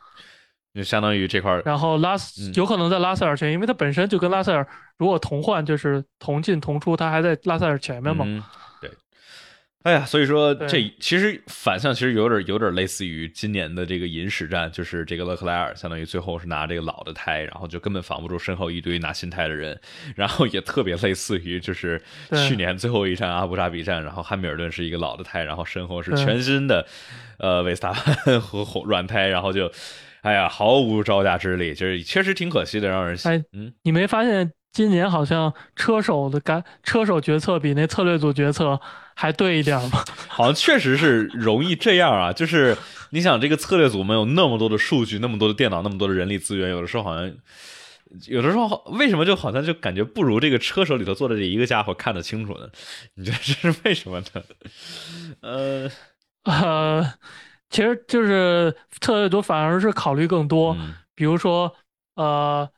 [0.74, 2.16] 就相当于这块儿，然后拉
[2.54, 8.24] 有可能在拉塞尔前，因为他本身就跟拉塞尔如果同换，就是同进同出，他还在拉塞尔前面嘛。
[9.84, 19.78] 哎呀，所以说这其实反向其实有点有点类似于今年的这个银石战，就是这个勒克莱尔相当于最后是拿这个老的胎，然后就根本防不住身后一堆拿新胎的人，
[20.16, 22.00] 然后也特别类似于就是
[22.48, 26.86] 去年最后一站阿布扎比站，然后汉密尔顿是一个老的胎，然后身后是全新的
[27.38, 29.70] 呃维斯塔潘和软胎，然后就
[30.22, 34.50] 哎呀毫无招架之力，就是确实挺可惜的，让人哎嗯，你没发现？
[34.72, 38.80] 今年好像车手的干车手决策比那策略组决策
[39.14, 40.04] 还对一点吗？
[40.28, 42.32] 好像确实是容易这样啊。
[42.34, 42.76] 就是
[43.10, 47.32] 你想，这个策略组没有那么多的数据，那么多的电脑，那么多的人力资源，有的时候好像，
[48.26, 52.68] 有的时候为什么就好像就感觉不如这个车手里头坐的这一个家伙看得清楚呢？
[53.14, 54.42] 你觉得这是为什么呢？
[55.40, 55.90] 呃
[56.44, 57.14] 呃，
[57.70, 60.76] 其实就是策略组反而是考虑更多，
[61.14, 61.74] 比如说
[62.14, 62.68] 呃。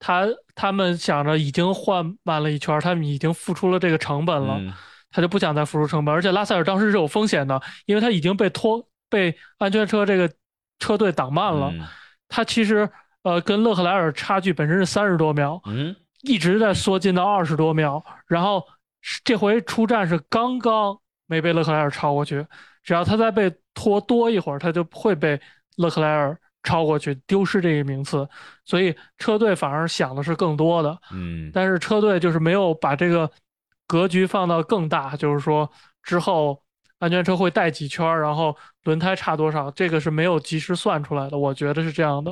[0.00, 4.62] 他他们想着已经换慢了一圈，他们已经付出了这个成本了，
[5.10, 6.14] 他就不想再付出成本。
[6.14, 10.30] 而且拉塞尔当时是有风险的，因为他已经被拖被安全车这个
[10.78, 11.72] 车队挡慢了。
[12.28, 12.88] 他其实
[13.22, 18.04] 呃跟勒克莱尔差距本身是三十多秒，嗯一直在缩进到二十多秒。
[18.26, 18.62] 然后
[19.24, 22.46] 这回出战是刚刚没被勒克莱尔超过去，
[22.82, 25.40] 只要他再被拖多一会儿，他就会被
[25.76, 26.38] 勒克莱尔。
[26.64, 28.28] 超过去丢失这一名次，
[28.64, 33.30] 所以车队反而想的是更多的，嗯，但是车队就是没有把这个
[33.88, 35.68] 格局放到更大，就是说
[36.04, 36.62] 之后
[37.00, 42.30] 安全车会带几圈，然后轮胎差多少，这个是没有及时算出来的，我觉得是这样的。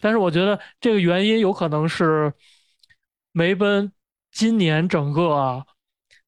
[0.00, 2.32] 但是我觉得这个原因有可能是
[3.30, 3.92] 梅奔
[4.32, 5.64] 今年整个啊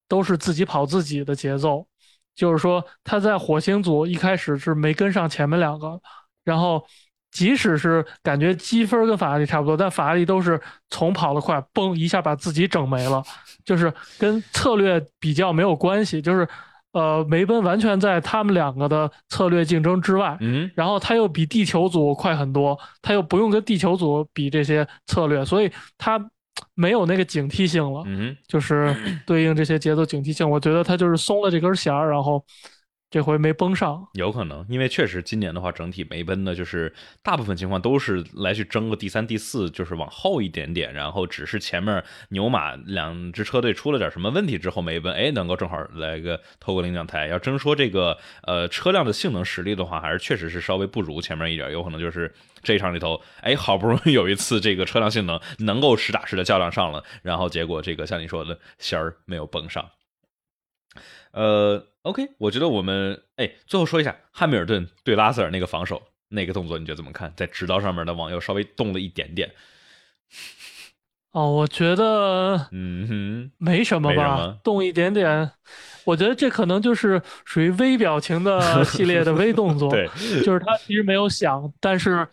[0.06, 1.88] 都是自己跑自己的节奏，
[2.36, 6.00] 就是说他在火星组一开始是没跟上前面两个，
[6.44, 6.86] 然后。
[7.30, 10.60] 即使是感觉积分跟法拉利差不多，但法拉利都是
[10.90, 13.22] 从跑得快，嘣一下把自己整没了，
[13.64, 16.48] 就是跟策略比较没有关系，就是
[16.92, 26.18] 呃梅奔完全在他们两个的策略竞争之外，嗯，然后他又比地球组快很多，他又不用跟地球组比这些策略，所以他
[26.74, 32.42] 没有那个警惕性了，嗯，就是对应这些节奏警惕性，我觉得他就是松了这根弦儿，然后。
[33.10, 36.92] 这回没崩上，有可能，因为确实今年的话，整体梅奔呢，就是
[37.22, 47.28] 大部分情况都是来去争个第三、第四，就是往后一点点，然后只是前面牛马两支车队出了点什么问题之后，梅奔哎能够正好来个偷个领奖台。
[47.28, 52.30] 要真说这个呃车辆的性能实力的话，还是确实是稍微不如前面一点，有可能就是
[52.62, 59.88] 这一场里头，哎好不容易有一次这个车辆性能能够实打实的较量上了，然后结果这个像你说的弦儿没有崩上。
[61.32, 67.32] 呃，OK，我觉得我们哎，最后说一下汉密尔顿对拉塞尔那个防守那个动作，你觉得怎么看？
[67.36, 69.50] 在直道上面的往右稍微动了一点点。
[71.32, 75.50] 哦，我觉得嗯哼，没什么吧，动一点点。
[76.04, 80.08] 我觉得这可能就是属于微表情的 系列的微动作，对，
[80.42, 82.26] 就是他其实没有想，但是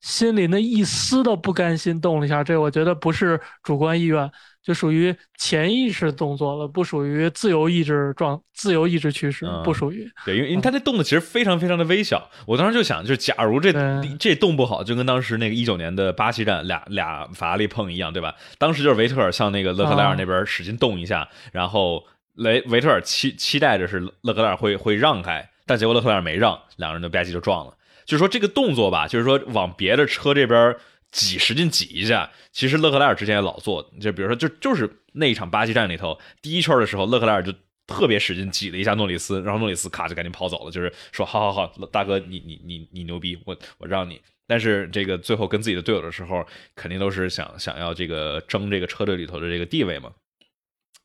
[0.00, 2.42] 心里那一丝的不甘心动了一下。
[2.42, 4.30] 这我觉得不是主观意愿。
[4.62, 10.08] 就属于潜意识动作了，不属于自由意志状、自由意志趋势，不属于。
[10.24, 12.30] 对，因为因为他这动作其实非常非常的微小。
[12.46, 13.72] 我当时就想，就假如这
[14.18, 18.34] 这动不好，就跟当时那个一九年的巴西站俩俩法拉利碰一样，对吧？
[18.58, 27.74] 当时就是维特尔向那个勒克莱尔那边使劲动一下，然后雷维特尔期期待着是勒克莱尔会会让开，但结果勒克莱尔没让，两个人就吧唧就撞了。
[28.04, 30.76] 就是说这个动作吧，就是说往别的车这边
[31.12, 32.28] 挤，使劲挤一下。
[32.50, 37.52] 其实勒克莱尔之前也老做，就比如说就就是那一场巴西站里头第一圈的时候，勒克莱尔就
[37.86, 44.20] 特别使劲挤了一下诺里斯，然后诺里斯咔就赶紧跑走了，就是说好好好，大哥你你你你牛逼，我我让你。
[44.46, 50.12] 但是这个最后跟自己的队友的时候，肯定都是想想要这个争这个车队里头的这个地位嘛，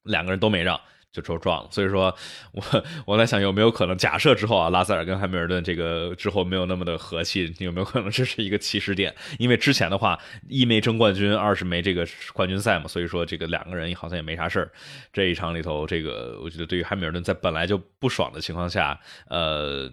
[0.04, 0.80] 两个人都没让。
[1.22, 2.16] 就说撞了，所以说，
[2.52, 2.64] 我
[3.06, 9.14] 我在想有没有可能，假设之后啊，拉塞尔跟汉密尔顿这个之后没有那么的和气，有没有可能这是一个起始点？
[9.40, 14.72] 因为之前的话，一没争冠军，二是没这个冠军赛嘛，所以说这个两个人好像也没啥事儿。
[15.12, 19.00] 这一场里头，这个我觉得对于汉密尔顿在本来就不爽的情况下，
[19.30, 19.92] 呃，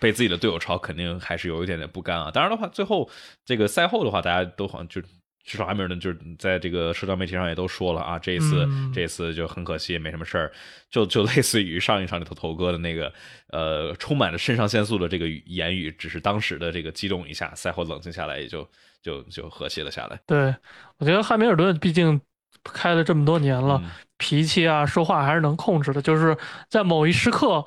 [0.00, 2.30] 被自己的队友超，肯定还是有一点点不甘啊。
[2.30, 3.08] 当然的话，最后
[3.44, 5.00] 这个赛后的话，大家都好像就。
[5.42, 10.52] 至少汉密尔顿就是在这个社交媒体上也都说了啊，这一次这一次就很可惜，没什么事儿，
[10.90, 13.12] 就就类似于上一场里头头哥的那个
[13.48, 18.68] 呃，充满了肾上腺素的这个言语，只是当时的这个激动一下，赛后冷静下来也就
[19.02, 20.20] 就就和谐了下来。
[20.26, 20.54] 对，
[20.98, 22.20] 我觉得汉密尔顿毕竟
[22.62, 23.82] 开了这么多年了，
[24.18, 26.36] 脾气啊，说话还是能控制的，就是
[26.68, 27.64] 在某一时刻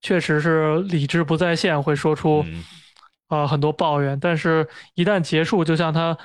[0.00, 2.46] 确实是理智不在线，会说出
[3.26, 6.16] 啊很多抱怨，但是一旦结束，就像他。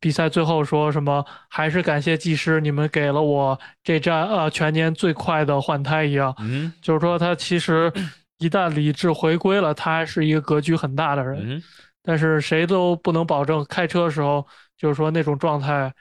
[0.00, 1.24] 比赛最后说什么？
[1.48, 6.34] 还是感谢技师，你们给了我这站呃全年最快的换胎一样。
[6.38, 7.92] 嗯，就是说他其实
[8.38, 11.62] 一旦理智回归了，他还是一个格局很大的人。
[12.02, 14.46] 但是谁都不能保证开车的时候，
[14.76, 15.92] 就是说那种状态。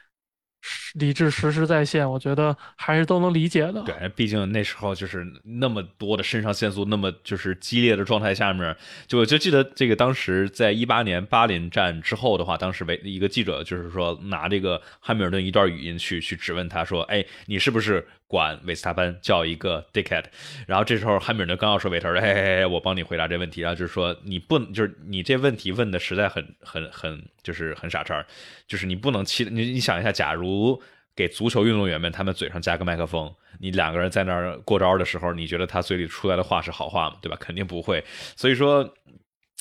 [0.95, 3.83] 理智实时在线，我觉得还是都能理解的。
[3.83, 8.75] 对，毕竟那时候就是那么多的肾上腺素，那么就是激烈的状态下面，
[9.07, 20.25] 就我就记得这个当时在一八年巴林站之后的话，当时为一个记者就是说拿这个汉密尔顿一段语音去去质问他说：“哎，你是不是？”管维斯塔潘叫一个 dickhead，
[20.67, 28.25] 然后这时候汉密尔顿刚要说维特尔，嘿嘿嘿，我帮你回答这问题，然后就是说你不就是你这问题问的实在很很很就是很傻叉，
[28.67, 30.81] 就是你不能期你你想一下，假如
[31.15, 37.17] 给足球运动员们他们嘴上加个麦克风，你两个人在那儿过招的时候，你觉得他嘴里出来的话是好话吗？
[37.21, 37.37] 对吧？
[37.39, 38.03] 肯定不会，
[38.35, 38.93] 所以说。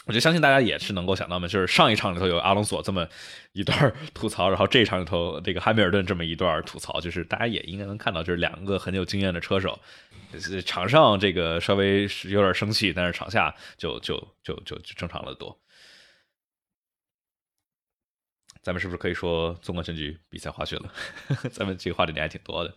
[0.07, 3.09] 我就相信大家也是能够想到嘛，就是上一场里头有阿隆索这么
[3.53, 9.81] 一段吐槽，然后这一场里头这个汉密尔顿这么一段吐槽，就是大家也应该能看到，就是两个很有经验的车手，
[10.65, 15.59] 场上这个稍微有点生气，但是场下就就就就就正常了多。
[18.63, 20.93] 咱们是不是可以说纵观全局比赛花絮了？
[21.51, 22.73] 咱们这个话题点还挺多的。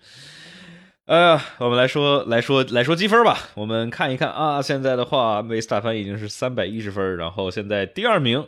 [1.10, 3.36] 呃，我们来说来说来说积分吧。
[3.56, 8.48] 我们看一看啊，现在的话，维斯塔潘已经是三百一十分，然后现在第二名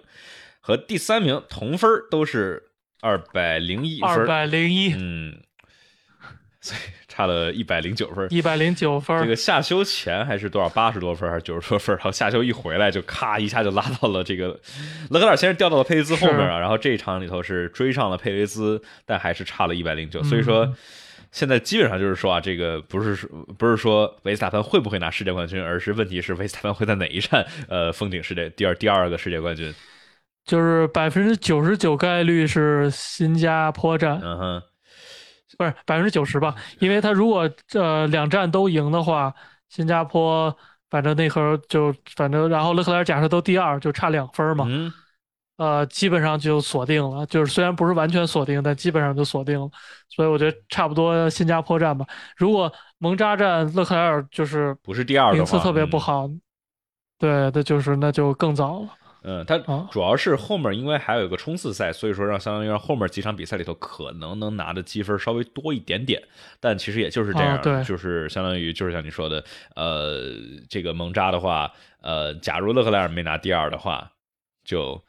[0.60, 2.62] 和第三名同分，都是
[3.02, 4.08] 二百零一分。
[4.08, 5.40] 二百零一，嗯，
[6.62, 8.28] 所以差了一百零九分。
[8.30, 9.20] 一百零九分。
[9.20, 10.70] 这个下休前还是多少？
[10.70, 11.96] 八十多分还是九十多分？
[11.96, 14.50] 然后下休一回来就咔一下就拉到了这个
[15.10, 20.22] 勒克莱尔，先是掉到了佩雷兹后面啊，然后这一场里头是追上了佩雷兹，但还是差了一百零九。
[20.22, 20.72] 所以说。
[21.32, 29.74] 现在基本上就是说啊，这个不是说不是说维斯塔潘会不会拿世界冠军，而是问题是维斯塔潘会在哪一站呃封顶世界第二第二个世界冠军，
[30.44, 34.64] 就是百分之九十九概率是新加坡站，嗯哼，
[35.58, 36.54] 不是百分之九十吧？
[36.80, 39.34] 因为他如果呃两站都赢的话，
[39.70, 40.54] 新加坡
[40.90, 44.68] 反正那盒就反正然后勒克莱尔假设都第二，就差两分嘛。
[45.62, 49.70] 呃，基本上就锁定了，就是虽然不是完全锁定，但基本上就锁定了。
[50.10, 52.04] 所以我觉得差不多新加坡站吧。
[52.36, 56.28] 如果蒙扎站勒克莱尔就是不是第二名次特别不好，
[57.20, 58.90] 对，那就是那就更早了。
[59.22, 59.56] 嗯，他
[59.92, 66.20] 主要是后面因为还有一个冲刺赛，所以说让相当于让后面几场比赛里头可能能拿的积分稍微多一点点，
[66.60, 69.44] 但其实也就是这样，对就是相当于就是像你说的，
[69.76, 70.24] 呃，
[70.68, 71.72] 这个蒙扎的话，
[72.02, 74.12] 呃，假如勒克莱尔没拿第二的话，
[74.66, 75.00] 就。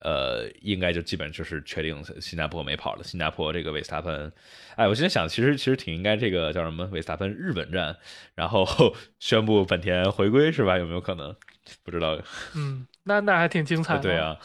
[0.00, 3.02] 呃，应该就基本就是确定新加坡没跑了。
[3.02, 4.30] 新加坡这个维斯塔潘，
[4.76, 7.96] 哎，我现在想，其实其实挺应该这个叫什么维斯塔潘日本站，
[8.34, 8.66] 然后
[9.18, 10.78] 宣布本田回归是吧？
[10.78, 11.34] 有没有可能？
[11.82, 12.16] 不知道。
[12.54, 14.00] 嗯，那那还挺精彩的。
[14.04, 14.36] 对啊。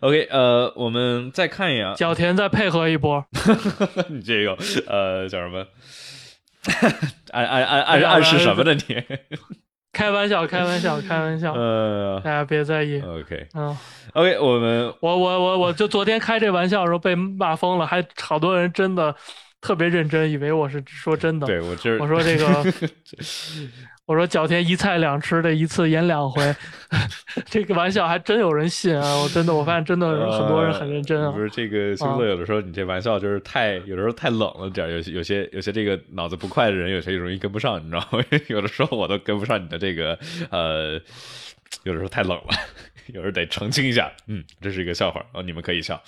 [0.00, 3.24] OK，呃，我们再看一眼，角田再配合一波。
[4.08, 4.56] 你这个
[4.86, 5.66] 呃叫什么？
[7.30, 8.74] 暗暗暗暗暗示什么呢？
[8.74, 8.80] 你？
[9.94, 11.54] 开玩笑， 开玩笑，开玩笑。
[11.54, 13.00] 呃，大家别在意。
[13.00, 13.74] OK，嗯
[14.12, 19.14] ，OK，我们，我我我我就昨天开这玩笑的时候被骂疯了，还好多人真的
[19.60, 21.46] 特别认真，以为我是说真的。
[21.46, 22.44] 对我这我说这个，
[24.06, 26.54] 我说角田一菜两吃的一次演两回，
[27.46, 29.16] 这个玩笑还真有人信啊！
[29.22, 31.32] 我真的，我发现真的很多人很认真啊。
[31.32, 38.22] 不是这个星座，有的时候你这玩笑就是太，有的时候太冷了点，有些有些有些这个脑子不快的人，有些容易跟不上，你知道吗？
[38.48, 40.18] 有的时候我都跟不上你的这个
[40.50, 41.00] 呃，
[41.84, 42.48] 有的时候太冷了。
[43.08, 46.02] 有人得澄清一下，嗯，这是一个笑话哦，你们可以笑，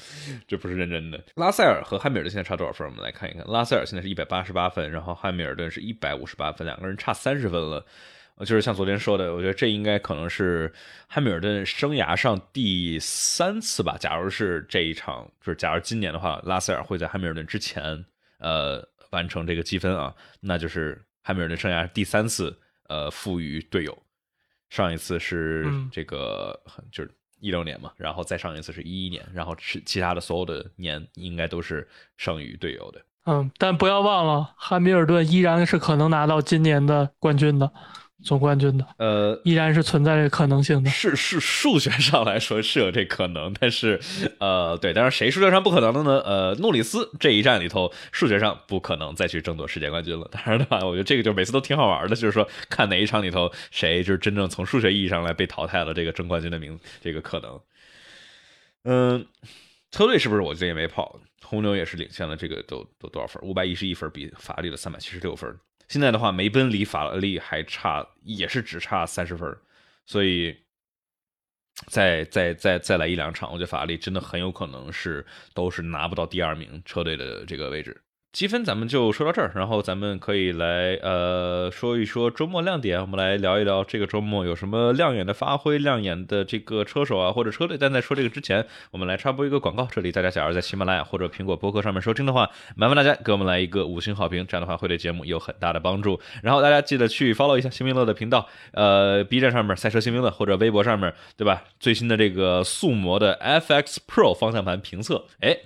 [0.46, 1.22] 这不是认真的。
[1.34, 2.86] 拉塞尔和汉密尔顿现在差多少分？
[2.88, 7.84] 我们来看一看，拉塞尔现在是一百八十八分，然后汉密尔顿是一百五十八分，两个人差三十分了。
[8.40, 10.70] 就是像昨天说的，我觉得这应该可能是
[11.06, 13.96] 汉密尔顿生涯上第三次吧。
[13.98, 18.04] 假如是这一场，就是假如今年的话，拉塞尔会在汉密尔顿之前，
[18.38, 22.54] 呃，完成这个积分啊，那就是汉密尔顿生涯第三次，
[22.88, 23.98] 呃，负于队友。
[24.70, 26.58] 上一次是这个
[26.90, 27.10] 就是
[27.40, 31.86] 一六年嘛，然后再上一次是一一年，然后是其他的所有的年应该都是
[32.16, 33.02] 胜于队友的。
[33.26, 37.72] 嗯，但不要忘了，汉密尔顿依然是可能拿到今年的冠军的。
[38.24, 40.88] 总冠军的，呃，依然是存在这可能性的。
[40.90, 44.00] 是是，数学上来说是有这可能，但是，
[44.40, 46.20] 呃，对，但是谁数学上不可能的呢？
[46.24, 50.26] 呃，诺里斯这一战里头，数学上不可能再去争夺世界冠军了。
[50.32, 57.60] 当然的话，我觉得这个就每次都挺好玩的，就是说看哪一场里头谁就是真正从数学意义上来被淘汰了这个争冠军的名这个可能。
[58.84, 59.26] 嗯，
[59.90, 61.20] 车队是不是我最近没跑？
[61.42, 63.42] 红牛也是领先了，这个都都多少分？
[63.42, 65.54] 五百一十一分，比法拉利的三百七十六分。
[65.88, 69.56] 现在的话，梅奔离法拉利还差，也是只差三十分，
[70.04, 70.56] 所以
[71.86, 75.24] 再再再再来一两场，我觉得法拉利真的很有可能是
[75.54, 78.02] 都是拿不到第二名车队的这个位置。
[78.36, 87.78] 积分咱们就说到这儿，然后咱们可以来呃说一说周末亮点，我们来聊一聊这个周末有什么亮眼的发挥、亮眼的这个车手啊或者车队。
[87.80, 89.88] 但在说这个之前，我们来插播一个广告。
[89.90, 96.20] 这里大家假如在喜马拉雅或者苹果播客上面收听的话，麻烦大家给我们来一个五星好评，这样的话会对节目有很大的帮助。
[96.42, 101.64] 然后大家记得去 follow 一下新兵乐的频道，呃，B 站上面赛车新兵乐或者微博上面对吧？
[101.80, 105.56] 最新的这个速模的 FX Pro 方向盘评测，哎。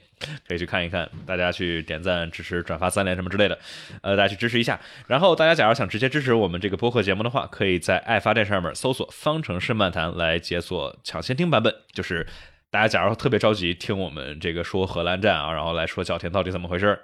[0.47, 3.59] 可以去看一看，大家去点赞、支持、转发三连什么之类的，
[4.03, 4.79] 呃，大家去支持一下。
[5.07, 11.75] 然后大家假如想直接支持我们这个播客节目的话，可以在爱发电上面搜索“方程式漫谈”来解锁抢先听版本。
[11.93, 12.27] 就是
[12.71, 17.01] 大家假如特别着急听我们这个说荷兰站啊，然后来说角田到底怎么回事，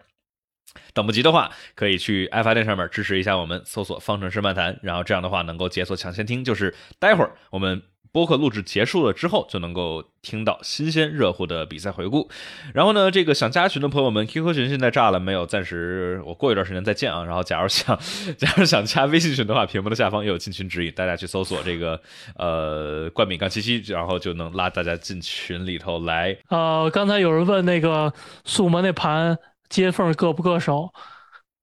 [0.93, 7.83] 等不及的话，可以去爱发电上面支持一下我们，搜索“方程式漫谈”，然后这样的话能够解锁抢先听，就是待会儿我们。
[8.13, 12.29] 播客录制结束了之后，就能够听到新鲜热乎的比赛回顾。
[12.75, 15.47] 然后呢，这个想加群的朋友们，QQ 群现在炸了没有？
[15.47, 17.25] 暂时我过一段时间再见啊。
[17.25, 17.99] 然后，假如想，
[18.39, 22.01] 假如想加微信群的话，屏幕的下方也有进群指引，大家去搜索这个
[22.37, 26.37] 呃冠名杠七七，然后就能拉大家进群里头来。
[26.49, 28.13] 呃，刚才有人问那个
[28.45, 29.37] 速门那盘
[29.69, 30.93] 接缝硌不硌手？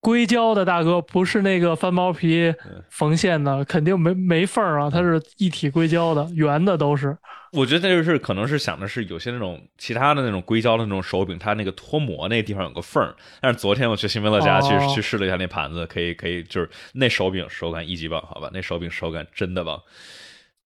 [0.04, 2.54] 硅胶的大哥不是那个翻毛皮
[2.90, 7.18] 缝线的，肯定没没缝啊，它是一体硅胶的，圆的都是。
[7.54, 13.02] 我觉得就是可能是想的是有些那种其他的那种硅胶的那种手柄，它那个脱模那个地方有个缝
[13.40, 19.82] 但是昨天我去新美乐家去去试了一下那盘子，可以可以就是那手柄手感一级棒，好吧，那手柄手感真的棒，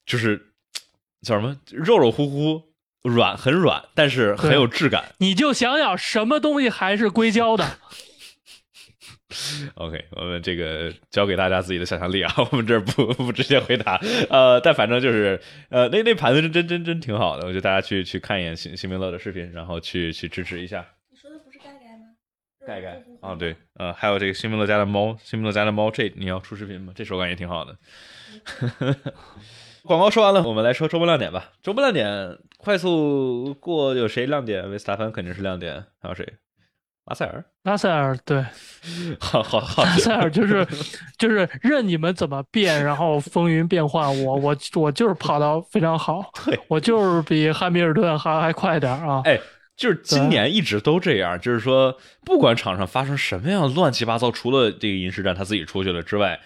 [0.06, 0.42] 就是
[1.22, 2.64] 叫什么肉肉乎乎，
[3.04, 5.04] 软很软，但是很有质感。
[5.20, 7.66] 你就想想什么东西还是硅胶的。
[9.76, 14.00] OK，我们这个交给大家自己的想象力啊，我们这儿不不直接回答。
[14.30, 15.38] 呃，但反正就是
[15.70, 20.86] 呃，那那盘子是真真真挺好的，我觉得大家去去看一眼新新明乐的视频，然后去去支持一下。
[21.12, 22.06] 你说的不是盖盖吗？
[22.66, 26.94] 盖盖啊，对，呃，还有这个新明乐家的猫，新明乐家的猫，这你要出视频吗？
[26.96, 27.78] 这手感也挺好的。
[29.84, 31.52] 广告说完了，我们来说周末亮点吧。
[31.62, 34.70] 周末亮点快速过，有谁亮点？
[34.70, 36.26] 维斯塔潘肯定是亮点，还有谁？
[37.08, 38.44] 拉塞尔，拉塞尔，对，
[39.18, 40.68] 好好好，拉塞尔就是
[41.18, 46.30] 就是任你们怎么变，然后风云变幻，我我我就是跑到非常好，
[46.68, 49.22] 我就是比汉密尔顿还还快点啊！
[49.24, 49.40] 哎，
[49.78, 56.42] 就是今年一直都这样，就是说不管场上发生什么样乱七八糟，除了这个银石战他自己出去了之外，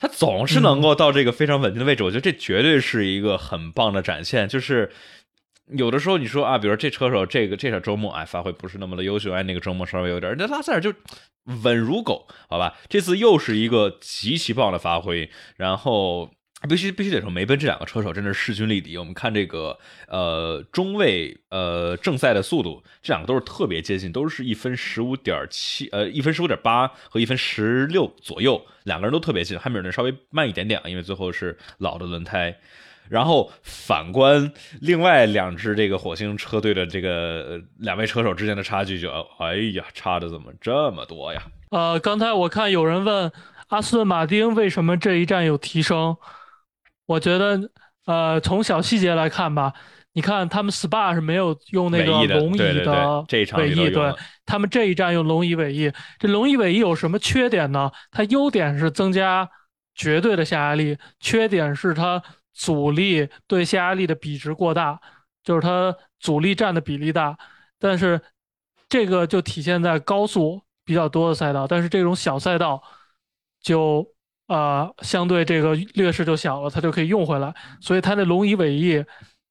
[0.00, 2.02] 他总是能够到这个非常稳定的位置。
[2.02, 4.90] 我觉得这绝对是一个很棒的展现，就是。
[5.72, 10.92] 有的时候你说啊，比如说这车手这个这场周末哎发挥不是那么的优秀，哎那个周末稍微有点，那拉塞尔就
[11.62, 12.76] 稳如狗，好吧？
[12.88, 16.30] 这次又是一个极其棒的发挥，然后
[16.68, 18.98] 必须必须得说梅奔这两个车手真的是势均力敌。
[18.98, 32.58] 我们看这个呃中位呃正赛的速度，这两个都是特别接近，都是一分十五点七呃一分十五点八和一分十六左右，两个人都特别近，汉密尔顿稍微慢一点点，因为最后是老的轮胎。
[33.08, 34.50] 然后反观
[34.80, 41.42] 另外两支这个火星车队的这个两位车手之间的差距就，哎呀，差的怎么这么多呀？
[41.70, 43.30] 呃，刚才我看有人问
[43.68, 46.16] 阿斯顿马丁为什么这一站有提升，
[47.06, 47.70] 我觉得，
[48.06, 49.74] 呃，从小细节来看吧，
[50.14, 52.40] 你看他们 SPA 是没有用那个龙椅的
[53.56, 54.14] 尾翼，对
[54.46, 57.90] 他们这一站用龙椅尾翼，这龙椅尾翼有什么缺点呢？
[58.10, 59.48] 它优点是增加
[59.94, 62.22] 绝对的下压力，缺点是它。
[62.54, 64.98] 阻力对下压力的比值过大，
[65.42, 67.36] 就是它阻力占的比例大，
[67.78, 68.20] 但是
[68.88, 72.82] 这个就体现在高速比较多的赛道，但是这种小赛道
[73.60, 74.06] 就
[74.46, 79.04] 啊相对这个劣势就小了，它就可以用回来，所以它的龙椅尾翼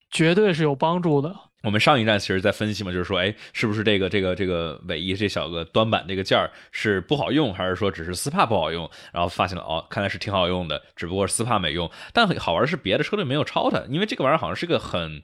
[0.09, 1.35] 绝对是有帮助的。
[1.63, 8.89] 我们上一站其实在分析嘛，就是说，哎，是不是这个这个这个尾翼这小个端板这个件儿是不好用，还是说只是斯帕不好用？
[9.13, 11.89] 然后发现了，哦，看来是挺好用的，只不过斯帕没用。
[12.11, 15.23] 但好玩是别的车队没有抄它，因为这个玩意儿好像是个很，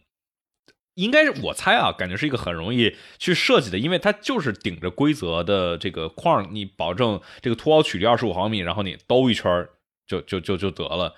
[0.94, 9.68] 应该是我猜啊，感觉是一个很容易去设计的，因为它就是顶着规则的这个框，你保证这个凸凹曲率二十五毫米，然后你兜一圈
[10.08, 11.14] 就就就就得了。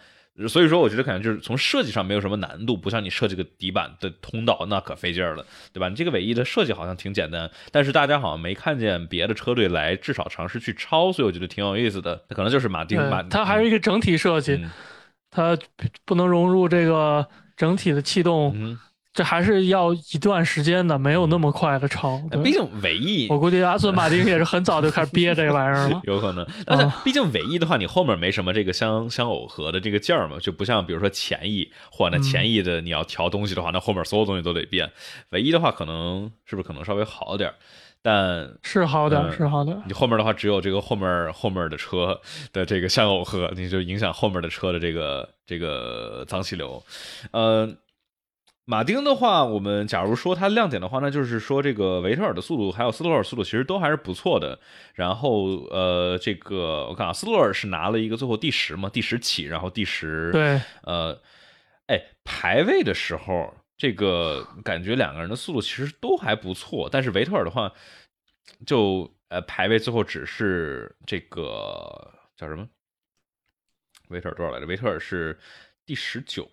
[0.47, 5.89] 所以说，我觉得可能就是从设计上没有什么难度，不像你设计个底板的通道那可费劲儿了，对吧？
[5.89, 12.15] 你这个尾翼的设计好像挺简单，但是大家好像没看见别的车队来至少尝试去抄，所以我觉得挺有意思的。
[12.29, 14.63] 可能就是马丁，吧它还是一个整体设计，
[15.29, 15.57] 它
[16.05, 18.77] 不能融入这个整体的气动。
[19.13, 22.17] 这还是要一段时间的，没有那么快的超。
[22.41, 26.01] 毕竟尾翼，我估计阿斯顿马丁也是很早就开始憋这个玩意儿了。
[26.07, 34.89] 有可能，但是毕竟尾翼的话，你后面没什么这个相相耦合的这个劲儿嘛，就不像比如说前翼，或者那前翼的你要调东西的话，那后面所有东西都得变。
[35.31, 37.55] 尾翼的话，可能是不是可能稍微好点儿？
[38.01, 39.77] 但是好点，是好点。
[39.87, 42.17] 你后面的话，只有这个后面后面的车
[42.53, 46.81] 的这个相耦合，你就影响后面的车的这个这个脏气流，
[47.31, 47.69] 呃。
[48.65, 54.59] 马丁的话，我们假如说它亮点的话，那就是说这个维特尔的速度还有斯托尔速度其实都还是不错的。
[54.93, 61.19] 然后呃，这个我看啊，斯托尔是拿了一个最后第十嘛，第十起，然后第十对，呃，
[61.87, 66.87] 哎，排位的时候，这个感觉两个人的速度其实都还不错。
[66.89, 67.73] 但是维特尔的话，
[68.65, 72.67] 就呃排位最后只是这个叫什么？
[74.09, 74.65] 维特尔多少来着？
[74.67, 75.37] 维特尔是
[75.85, 76.47] 第十九。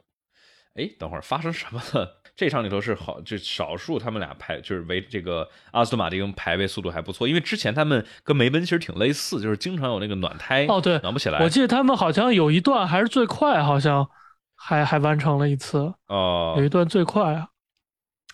[0.78, 2.20] 哎，等会儿发生什么了？
[2.36, 11.40] 这场里头是好，就少数他们俩排就是为这个阿斯顿马丁排位速度还不错，因为之前他们跟梅奔其实挺类似，就是经常有那个暖胎哦，对，暖不起来。
[11.40, 14.08] 我记得他们好像有一段还是最快，好像
[14.54, 17.48] 还还完成了一次哦，有一段最快啊。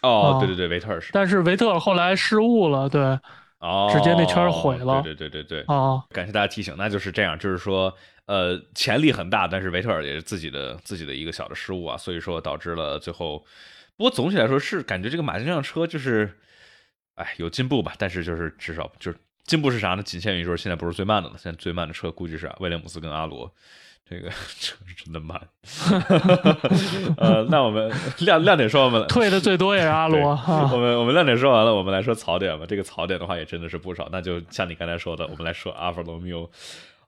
[0.02, 3.00] 哦，对对对，维特尔是，但是维特尔后来失误了，对，
[3.60, 5.00] 哦，直接那圈毁了。
[5.00, 7.94] 对对对对对，哦，感谢大家提醒，那就是这样，就是说。
[8.26, 13.44] 呃，潜力很大，但是维特尔也是自己的自己的一个小的失误啊，所以说导致了最后。
[13.96, 16.38] 不过总体来说是感觉这个马丁这辆车就是，
[17.14, 20.02] 哎，有进步吧，但是就是至少就是进步是啥呢？
[20.02, 23.48] 仅限于说现在不是最慢的了，现在最慢的车估计是威廉姆斯跟阿罗，
[24.08, 25.40] 这个 车是真的慢。
[27.18, 30.30] 呃，那我们亮亮点说完了， 退的最多也是阿罗。
[30.72, 32.66] 我们我们亮点说完了，我们来说槽点吧。
[32.66, 36.50] 这个槽点的话也真的是不少，那就像你刚才说的，我们来说阿尔法罗密欧。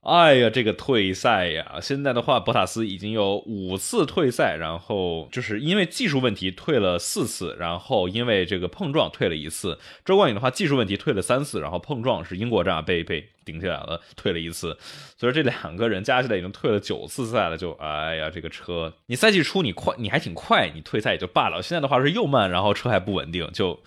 [0.07, 1.81] 哎呀，这个退赛呀！
[1.83, 9.81] 现在的话，博塔斯已经有五次退赛，然后就是因为技术问题退了四次，然后因为这个碰撞退了一次。
[10.05, 14.79] 周冠宇的话，技术问题退了三次，然后碰撞是英国站被被顶起来了，退了一次。
[15.17, 17.57] 所以说这两个人加起来已经退了九次赛了。
[17.57, 21.61] 就哎呀，这个车，你赛季初你快，你还挺快，你退赛也就罢了。
[21.61, 23.83] 现在的话是又慢，然后车还不稳定，就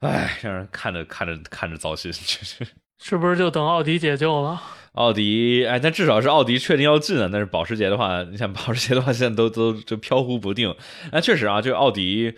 [0.00, 2.12] 哎，让人看着看着看着糟心，
[3.00, 4.60] 是不是就等奥迪解救了？
[4.92, 7.28] 奥迪，哎，但至少是奥迪确定要进了。
[7.30, 10.74] 但是保时捷的话，你像保时捷的话，现在都都就飘忽不定。
[11.12, 12.34] 那确实啊，就奥迪，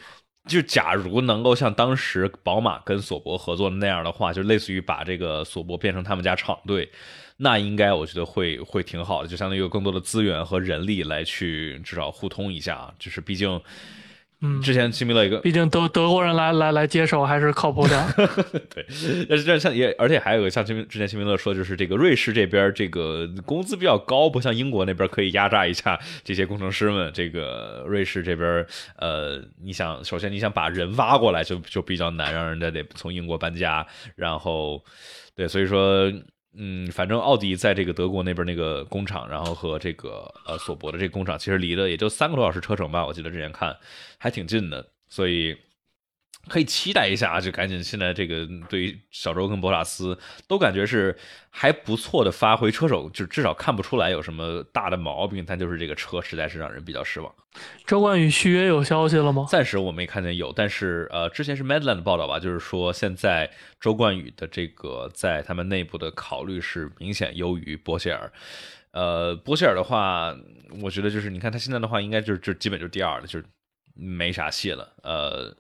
[0.47, 6.91] 就假如能够像当时宝马跟索博合作那样的话，就类似于把这个索博变成他们家厂队，
[7.39, 12.93] 那应该我觉得会会挺好的，就相当于有更多的资源和人力来去至少互通一下。
[12.99, 13.59] 就是毕竟。
[14.43, 18.07] 嗯，之前清明了一个，毕竟德德国人来来来接手还是靠谱的。
[18.75, 18.87] 对，
[19.29, 27.13] 但是这像也，而且还有个像清明之前清明乐说，就是这个瑞士这边这个工资比较高，不像英国那边可以压榨一下这些工程师们。
[27.13, 28.67] 这个瑞士这边，
[28.97, 33.87] 呃，你想，首先你想把人挖过来就就比较难，让人家得从英国搬家，
[34.17, 34.83] 然后，
[35.37, 36.11] 对，所以说。
[36.53, 43.07] 嗯，反正奥迪在这个德国那边那个工厂，然后和这个呃索博的这个工厂，其实离的也就三个多小时车程吧。
[43.07, 43.77] 我记得之前看
[44.19, 45.57] 还挺近的，所以
[46.49, 47.41] 可以期待一下啊！
[47.41, 50.19] 就赶紧现在这个对于小周跟博塔斯
[50.49, 51.17] 都感觉是
[51.51, 57.33] 还不错的发挥，车手就至少看不出来有什么大的毛病，但就是这个车实在是让人比较失望。
[57.87, 59.47] 周冠宇续约有消息了吗？
[59.49, 68.33] 暂时我没看见有，但是呃，之前是 Madland 的报道吧，就是说现在周冠宇的这个在他们内部的考虑是明显优于波切尔。
[68.93, 70.35] 呃，波切尔的话，
[70.83, 73.45] 我觉得就是你看他现在的话，应该就是就基本就是第二了，就是
[73.95, 74.93] 没啥戏了。
[75.03, 75.55] 呃。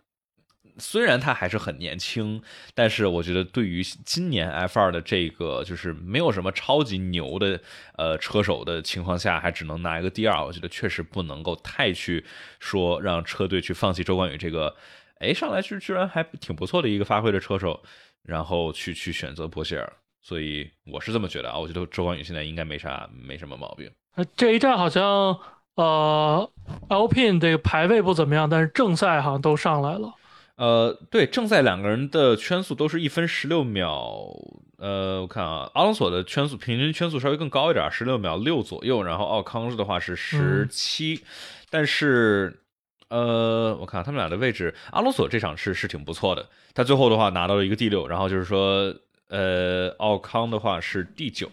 [0.80, 2.42] 虽然他还是很年轻，
[2.74, 7.60] 但是我觉得对于今年 F 二的这个就是没有什么超级牛的
[7.96, 12.24] 呃车手的情况下，还只能拿一个第二，我觉得确实不能够太去
[12.58, 14.74] 说让车队去放弃周冠宇这个，
[15.18, 17.80] 哎，上来居居然还挺不错的一个发挥的车手，
[18.22, 23.90] 然后去去选择波希尔，所以我是这么觉得啊，我觉得周冠宇现在应该没啥没什么毛病。
[24.36, 25.38] 这一站好像
[25.76, 26.50] 呃
[26.88, 30.14] L P 这个排位不怎么样，但是正赛好像都上来了。
[30.60, 34.30] 呃，对，正在两个人的圈速都是一分十六秒。
[34.76, 39.02] 呃，我看啊，阿隆索的圈速平均圈速稍微更高一点，十六秒六左右。
[39.02, 41.22] 然后奥康的话是十七，
[41.70, 42.60] 但是
[43.08, 48.06] 呃，我看他们俩的位置，阿隆索这场是是挺不错的，他最后的话拿到了一个第六。
[48.06, 48.94] 然后就是说，
[49.28, 51.50] 呃，奥康的话是第九。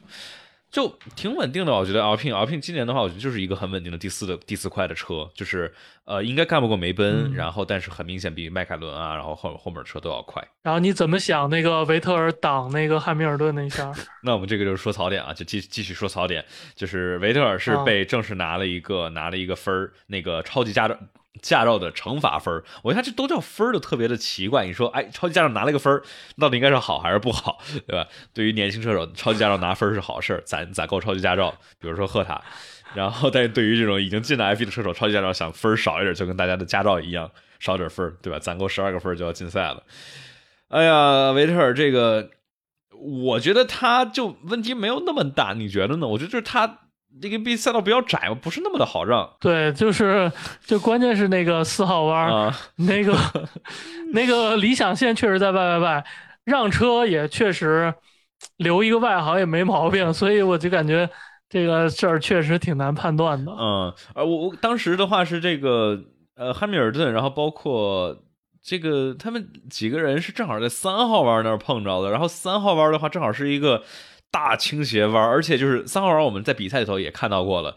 [0.69, 10.45] 就挺稳定的，我觉得 Alpine，Alpine 今年的话，我觉得就是一个很稳定的第四的第四块的车，就是呃，应该干不过梅奔，然后但是很明显比迈凯伦啊，然后后后面的车都要快。
[10.61, 13.91] 然后你怎么想那个维特尔挡那个汉密尔顿那一下？
[14.21, 16.43] 那我们这个就是说槽点啊，就继继续说槽点，
[16.75, 20.97] 就是维特尔是被正式拿了一个拿了一个分儿，那个超级驾照。
[21.41, 24.65] 驾照的惩罚分我看这都叫分的特别的奇怪。
[24.65, 26.01] 你说，哎，超级驾照拿了个分
[26.39, 28.07] 到底应该是好还是不好，对吧？
[28.33, 32.41] 对于年轻车手，超级驾照拿分是好事攒攒够超级驾照，比如说赫塔。
[32.93, 37.29] 然后，但是对于这种已经进了 F1 的车手，超级驾照想分少一点，就跟大家的驾照一样，
[37.59, 38.39] 少点分对吧？
[38.39, 39.83] 攒够十二个分就要禁赛了。
[40.69, 42.29] 哎呀，维特尔这个，
[42.91, 46.07] 我觉得他就问题没有那么大，你觉得呢？
[46.07, 46.79] 我觉得就是他。
[47.19, 49.27] 这个比赛道比较窄，不是那么的好让。
[49.39, 50.31] 对，就是，
[50.65, 53.17] 就关键是那个四号弯，那个
[54.13, 56.05] 那个理想线确实在外外外，
[56.43, 57.91] 让车也确实
[58.57, 61.09] 留一个外行也没毛病，所以我就感觉
[61.49, 63.51] 这个事儿确实挺难判断的。
[63.51, 65.99] 嗯，而，我我当时的话是这个
[66.35, 68.15] 呃汉密尔顿，然后包括
[68.61, 73.81] 这个他们几个人是正好在三号弯那儿碰着的，然后三号弯的话正好是一个。
[74.31, 77.75] 大倾斜弯，而且就是三号弯，我们在比赛里头也看到过了，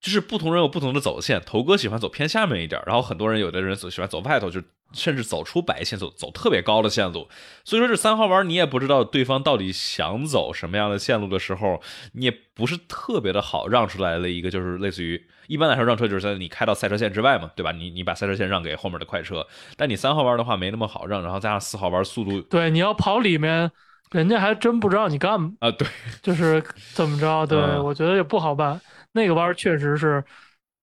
[0.00, 1.40] 就是不同人有不同的走线。
[1.44, 4.60] 头哥喜欢走偏下面一点，然后很多人有的人走喜欢走外头，就
[4.92, 7.28] 甚至走出白线，走走特别高的线路。
[7.64, 11.80] 所以说这三号弯，你也不知道对方到底想走什么样的线路的时候，
[12.14, 17.70] 你也不是特别的好让出来了一个，就是类似于一般来说让车就是在你开到赛车线之外嘛，对吧？
[17.70, 19.46] 你你把赛车线让给后面的快车，
[19.76, 23.70] 但你三号弯的话没那么好让，然后加上四号弯速度，对，你要跑里面。
[24.10, 25.86] 人家还真不知道你干啊，对，
[26.22, 26.62] 就是
[26.94, 27.46] 怎么着？
[27.46, 28.80] 对我觉得也不好办。
[29.12, 30.22] 那个弯确实是，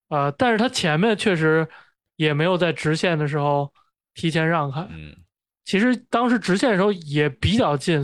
[0.09, 1.67] 呃，但是他前面确实
[2.15, 3.71] 也没有在直线的时候
[4.13, 4.81] 提前让开。
[4.89, 5.15] 嗯，
[5.65, 8.01] 其实当时直线的时候也比较近，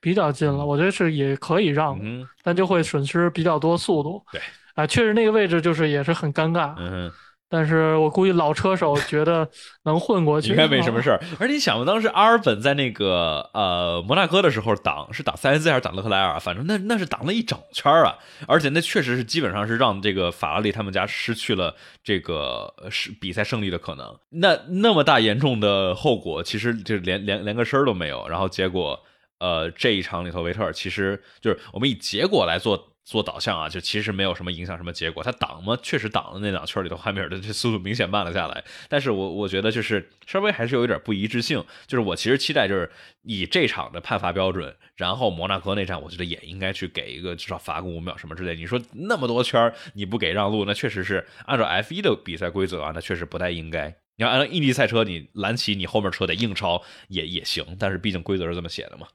[0.00, 1.98] 比较近了，我觉得是也可以让，
[2.42, 4.24] 但就会损失比较多速度。
[4.32, 4.40] 对，
[4.74, 6.74] 啊，确实那个位置就是也是很尴尬。
[6.78, 7.10] 嗯。
[7.50, 9.48] 但是我估计老车手觉得
[9.84, 11.18] 能混过去，应该没什么事儿。
[11.38, 16.38] 而你想，当时阿尔本在那个呃摩纳哥的时候挡是挡塞恩斯还是挡勒克莱尔？
[16.38, 18.18] 反正那那是挡了一整圈啊！
[18.46, 21.74] 而且那确实是基本上是让这个法拉利他们家失去了
[22.04, 24.14] 这个是比赛胜利的可能。
[24.28, 28.28] 那那么大严重的后果，其实就连连连个声儿都没有。
[28.28, 29.00] 然后结果
[29.38, 32.92] 呃这一场里头，维特尔其实就是我们以结果来做。
[33.08, 35.24] 做导向啊，就其实没有什么影响什么结果。
[35.24, 35.74] 他挡嘛？
[35.82, 38.62] 确实挡了那两圈里头，汉密尔顿这速度明显慢了下来。
[38.86, 41.64] 但是我我觉得就是稍微还是有一点不一致性。
[41.86, 42.90] 就是我其实期待就是
[43.22, 48.54] 以这场的判罚标准，然后摩纳哥那站，我觉得也应该去给一个至少罚个五秒什么之类。
[48.54, 53.88] 你说那么多圈你不给让路，那确实是按照 F 一的比赛规则啊，那确实不太应该。
[54.16, 59.06] 你要按照印地赛车，你拦起你后面车得硬超也也行，但是毕竟规则是这么写的嘛。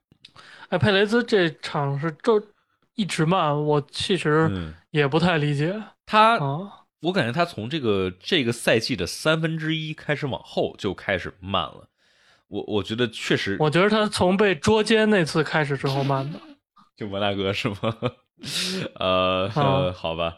[0.69, 2.43] 哎，佩雷兹这场是周。
[2.95, 5.73] 一直慢，我其实也不太理解
[6.05, 6.37] 他。
[7.01, 11.89] 我感觉他从这个这个赛季的三分之一开始往后就开始慢了。
[12.47, 16.39] 我我觉得确实，我觉得他从被捉奸那次开始之后慢的。
[16.95, 17.75] 就摩纳哥是吗？
[18.99, 19.49] 呃，
[19.93, 20.37] 好吧，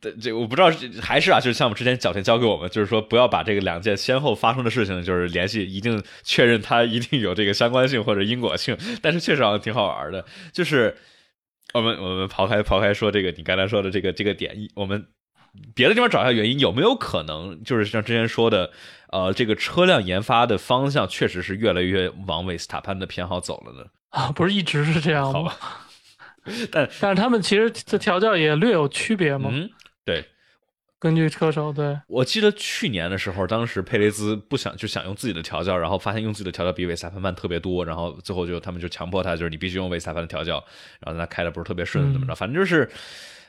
[0.00, 0.68] 这这我不知道，
[1.00, 8.76] 还是啊，就是像我们之前小田教给我们，就是说不要把这个两件先后发生的事情，就是联系，一定确认它一定有这个相关性或者因果性。
[9.00, 10.96] 但是确实好像挺好玩的，就是。
[11.74, 15.06] 我们我们刨开刨开说这个，你刚才说的这个这个点，我们
[15.74, 18.70] 别的地方找一下原因，有没有可能就是像之前说的，
[19.10, 23.86] 呃，这个车辆研发的方向确实是越来越往维斯塔潘的偏好走了呢？
[24.10, 25.52] 啊，不是一直是这样吗？
[26.70, 29.50] 但但是他们其实这调教也略有区别吗。
[29.52, 29.72] 嗯，对。
[30.98, 40.64] 根据车手，对我记得去年的时候，当时佩雷兹不想就想用自己的调教，然后发现用自己的调教比韦萨潘慢特别多，然后最后就他们就强迫他，就是你必须用韦萨潘的调教，
[41.00, 42.34] 然后他开的不是特别顺，怎么着？
[42.34, 42.90] 反正就是，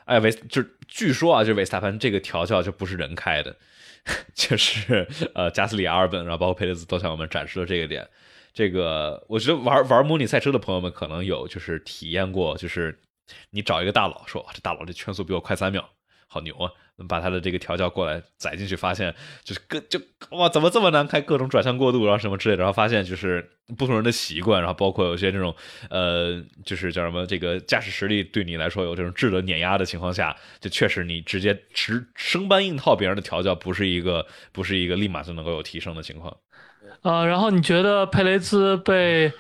[0.04, 3.56] 哎，维就是据说啊，就维萨潘这个调教就不是人开的，
[4.36, 8.06] 就是呃，加斯里、阿尔本，然后包括佩雷兹都向我们展示了这个点。
[8.54, 13.00] 这个我觉得玩玩模拟赛车的朋友们可能有就是体验过，就是
[13.52, 15.90] 你找一个大佬说，这大佬这圈速比我快三秒。
[16.28, 16.70] 好牛啊！
[17.10, 20.00] 把他的这个调教过来载进去，发现就是各就
[20.32, 21.20] 哇，怎么这么难开？
[21.20, 23.46] 各种转向过渡，然后什么之类的，然后发现就是
[23.78, 25.54] 不同人的习惯，然后包括有些这种
[25.90, 36.36] 呃，就是叫什么这个驾驶实力对你来说有这种质的碾压的情况下，就确实你直接直生搬硬套别人的调教，不是一个不是一个立马就能够有提升的情况。
[37.02, 39.34] 呃，然后你觉得佩雷兹被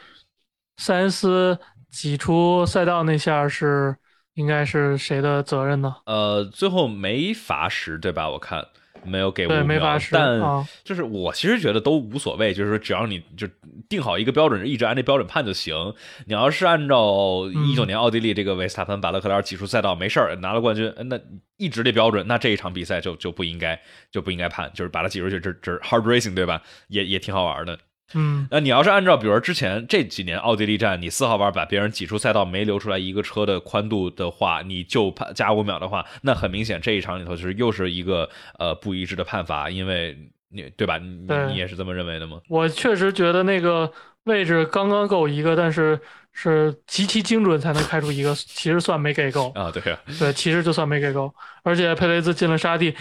[0.75, 1.57] 塞恩斯
[1.89, 3.95] 挤出赛道那下是？
[4.35, 5.95] 应该是谁的责任呢？
[6.05, 8.29] 呃，最后没罚时，对吧？
[8.29, 8.65] 我看
[9.03, 10.39] 没有给五秒，但
[10.83, 13.47] 就是我其实觉得都无所谓，就是说只要你就
[13.87, 15.93] 定好一个标准，一直按这标准判就行。
[16.25, 21.19] 你要是按照一九年奥地利这个维斯塔潘把勒克莱尔挤出赛道，没事儿拿了冠军，那
[21.57, 23.79] 一直这标准，那这一场比赛就就不应该
[24.11, 26.61] 就不应该判，就是把他挤出去，这这 hard racing 对吧？
[26.87, 27.77] 也也挺好玩的。
[28.13, 38.29] 嗯，那你要是按照，比如说之前这几年奥地利站，你四号弯把别人挤出赛道，没留出来一个车的宽度的话，你就判加五秒的话，那很明显这一场里头就是又是一个
[38.59, 40.15] 呃不一致的判罚，因为
[40.49, 40.99] 你对吧？
[40.99, 42.39] 你你也是这么认为的吗？
[42.47, 43.91] 我确实觉得那个
[44.25, 45.99] 位置刚刚够一个，但是
[46.31, 49.71] 是极其精准才能开出一个，其实算没给够啊。
[49.71, 51.33] 对呀，对，其实就算没给够，
[51.63, 52.95] 而且佩雷兹进了沙地，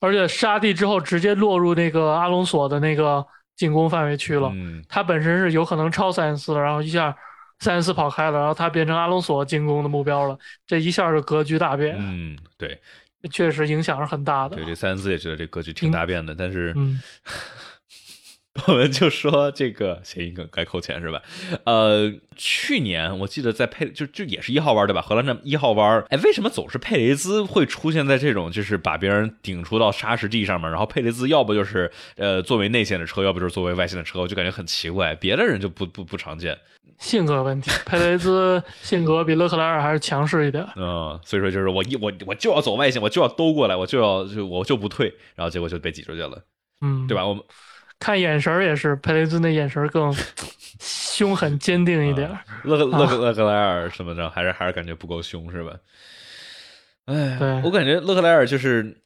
[0.00, 3.26] 而且沙地之后直接落入那个阿隆索的那个。
[3.60, 4.50] 进攻范围区了，
[4.88, 7.14] 他本身是有可能超塞恩斯的，然后一下
[7.58, 11.94] 塞恩斯跑开了，然后他变成阿隆索进攻的目标了，这一下就格局大变。
[11.98, 12.80] 嗯，对，
[13.30, 14.56] 确实影响是很大的。
[14.56, 16.74] 对，这塞恩斯也觉得这格局挺大变的，但是。
[18.66, 21.22] 我们就说这个谐音梗该扣钱是吧？
[21.64, 25.00] 呃，去年我记得在佩就就也是一号弯对吧？
[25.00, 30.70] 荷兰站一号弯，哎，为什么总是佩雷兹会出现在这种就是把别人顶出到沙石地上面？
[30.70, 35.14] 然后佩雷兹要不就是呃作为内线的车，要不就是作为外线的车，我就感觉很奇怪。
[35.14, 36.58] 别的人就不不不常见，
[36.98, 37.70] 性格问题。
[37.86, 40.66] 佩雷兹性格比勒克莱尔还是强势一点。
[40.76, 46.42] 嗯，所以说就是我一我我就要走外线，我就要兜过来，我就要就我就不退，然后结果就被挤出去了。
[46.80, 47.26] 嗯，对吧？
[47.26, 47.42] 我们。
[48.00, 50.10] 看眼神也是，佩雷兹那眼神更
[50.80, 52.30] 凶狠坚定一点。
[52.64, 55.76] 勒勒勒勒克莱尔什么的，还是还是感觉不够凶，是吧？
[57.04, 59.02] 哎，我感觉勒克莱尔就是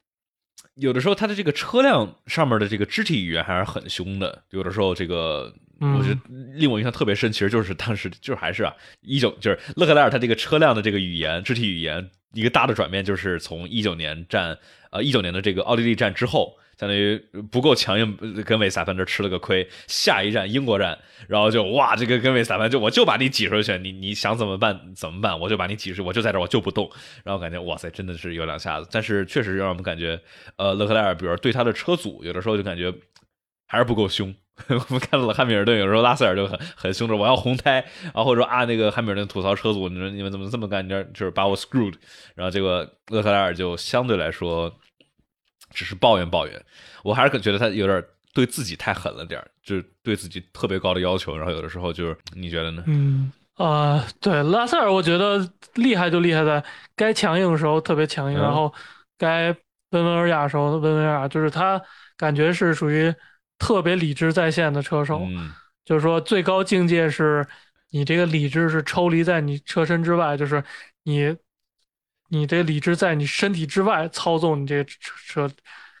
[0.75, 4.43] 有的时候他的这个车辆上面的这个肢体语言还是很凶的。
[4.51, 6.19] 有的时候这个，我觉得
[6.53, 14.57] 令我印象特别深，其实就是当时就是还是啊，一九就是勒克莱尔他这个车辆的这个语言肢体语言一个大的转变，就是从一九年战
[14.91, 16.57] 呃一九年的这个奥地利战之后。
[16.77, 17.17] 相当于
[17.49, 19.67] 不够强硬，跟维萨潘这吃了个亏。
[19.87, 20.97] 下一站英国站，
[21.27, 26.89] 然后就哇，这个跟维萨潘就我就把你挤出去，你你想怎么办怎么办，我就把你挤出去，我就在这我就不动。
[27.23, 28.87] 然后感觉哇塞，真的是有两下子。
[28.91, 30.19] 但是确实让我们感觉，
[30.57, 32.93] 呃，勒克莱尔，比如对他的车组，有的时候就感觉
[33.67, 34.35] 还是不够凶。
[34.67, 40.83] 我们看到了汉密尔顿，有时候拉塞尔就很很凶着，我要红胎，然后或者说啊，那个汉密尔顿吐槽车组，你说你们怎么这么干？
[40.85, 41.93] 你这就是把我 screwed。
[42.35, 44.73] 然后这个勒克莱尔就相对来说。
[45.75, 46.65] 只是抱怨抱怨，
[47.03, 48.03] 我还是觉得他有点
[48.33, 52.83] 对自己太狠了点就是对自己特别高的要求，然后有的时候就是你觉得呢？
[52.87, 56.63] 嗯啊，对拉塞尔，我觉得厉害就厉害在
[56.95, 58.73] 该强硬的时候特别强硬，然后
[59.17, 59.55] 该
[59.91, 61.81] 温文尔雅的时候温文尔雅，就是他
[62.17, 63.13] 感觉是属于
[63.59, 65.21] 特别理智在线的车手，
[65.83, 67.45] 就是说最高境界是
[67.91, 70.63] 你这个理智是抽离在你车身之外，就是
[71.03, 71.35] 你。
[72.35, 75.49] 你的理智在你身体之外操纵你这个车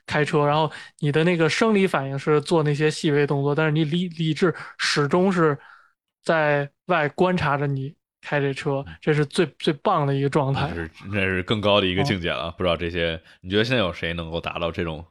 [0.05, 0.69] 开车，然后
[0.99, 5.57] 你的那个生理反应是做那些细微动作，但是你理理智始终是
[6.21, 10.73] 在外观察着你开这车，这是最最棒的一个状态。
[10.73, 12.51] 是那是更高的一个境界了。
[12.57, 15.05] 不知道这些，你觉得现在有谁能够达到这种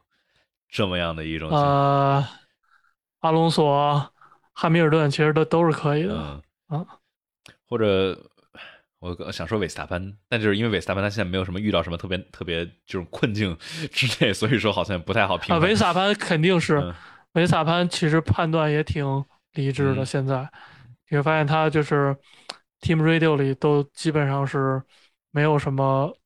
[0.69, 1.49] 这么样的一种？
[1.49, 2.23] 呃，
[3.21, 4.13] 阿隆索、
[4.53, 6.15] 汉密尔顿其实都都是可以的
[6.67, 6.85] 啊，
[7.67, 8.15] 或者。
[9.19, 13.55] 我想说维斯塔潘，但就是因为维斯塔潘他现在没有什么遇到什么特别特别这种困境
[13.91, 15.55] 之类，所以说好像不太好评。
[15.55, 16.93] 啊，维斯塔潘肯定是，
[17.33, 20.05] 维斯塔潘其实判断也挺理智的。
[20.05, 20.49] 现在
[21.09, 22.15] 你会发现他就是
[22.81, 24.81] Team Radio 里都基本上是
[25.31, 26.17] 没有什么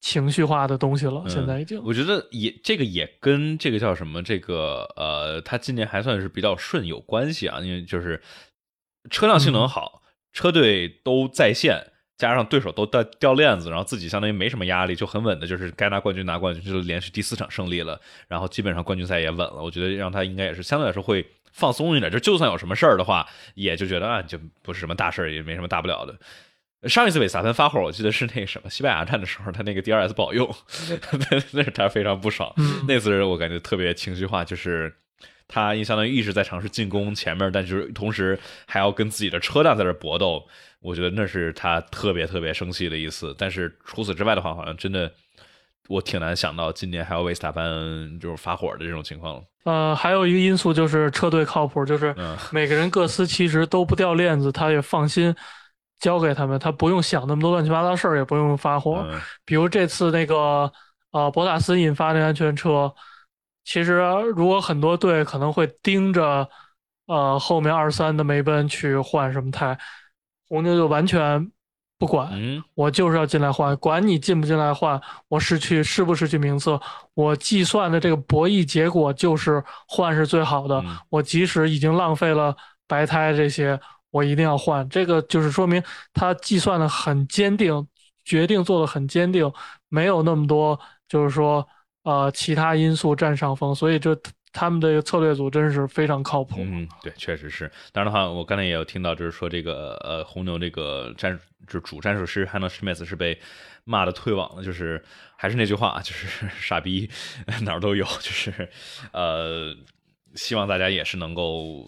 [0.00, 1.24] 情绪化的东西了。
[1.28, 8.20] 现在已经，我觉得也这个也跟这个叫什么这个呃，他今年还算是比较顺有关系啊，因为就是
[9.08, 10.02] 车辆性能好，
[10.32, 11.92] 车队都在线。
[12.20, 17.98] 加上对手都掉掉链子，然后自己相当于没什么压力，就很稳的，就是该拿冠军拿冠军，就连续第四场胜利了，
[18.28, 19.62] 然后基本上冠军赛也稳了。
[19.62, 26.14] 我觉得让他应该也是相对来说会放松一点，就就算有什么事儿的话，也就觉得啊，就不是什么大事儿，也没什么大不了的。
[26.88, 30.54] 上一次韦萨芬发火，我记得是那什么西班牙站的时候，他那个 DRS 不好用，
[31.52, 32.52] 那是他非常不爽。
[32.86, 34.94] 那次我感觉特别情绪化，就是
[35.48, 40.46] 他相当于一直在尝试进攻前面，但就是同时还要跟自己的车辆在这搏斗。
[40.82, 45.12] 我觉得那是他特别特别生气的一次，但是除此之外的话，好像真的
[45.88, 47.64] 我挺难想到今年还有为斯塔潘
[48.18, 49.42] 就是发火的这种情况了。
[49.64, 52.16] 呃，还有一个因素就是车队靠谱，就是
[52.50, 55.34] 每个人各司其职都不掉链子，他也放心
[55.98, 59.06] 交给他们，他不用想那么多乱七八糟事儿，也不用发火。
[59.44, 60.72] 比如这次那个
[61.10, 62.90] 呃博塔斯引发的安全车，
[63.64, 63.98] 其实
[64.34, 66.48] 如果很多队可能会盯着
[67.06, 69.78] 呃后面二三的梅奔去换什么胎。
[70.50, 71.50] 红牛就完全
[71.98, 72.30] 不管，
[72.74, 76.78] 我就是要进来换，管你进不进来换，我失去是不失去名次，
[77.14, 80.84] 我计算的这个博弈结果就是换是最好的。
[81.08, 82.54] 我即使已经浪费了
[82.86, 83.80] 白胎这些，
[84.10, 84.86] 我一定要换。
[84.88, 85.82] 这个就是说明
[86.12, 87.86] 他计算的很坚定，
[88.24, 89.50] 决定做的很坚定，
[89.88, 90.78] 没有那么多
[91.08, 91.66] 就是说
[92.02, 94.14] 呃其他因素占上风，所以这。
[94.52, 96.56] 他们的策略组真是非常靠谱。
[96.58, 97.70] 嗯，对，确实是。
[97.92, 101.38] 当然的话，我刚才也有听到，就是说这个呃，红牛这个战
[101.68, 103.38] 就主战术师 Hanna Schmitz 是被
[103.84, 104.64] 骂的退网了。
[104.64, 105.02] 就是
[105.36, 107.08] 还是那句话，就是 傻逼
[107.62, 108.04] 哪儿都有。
[108.04, 108.68] 就是
[109.12, 109.72] 呃，
[110.34, 111.86] 希望大家也是能够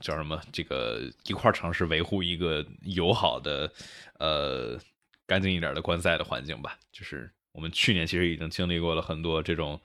[0.00, 3.72] 叫什么这个一块儿尝试维护一个友好的
[4.18, 4.78] 呃
[5.26, 6.76] 干净一点的观赛的环境吧。
[6.92, 9.80] 就是我们去年其实已经经历过了很多这种。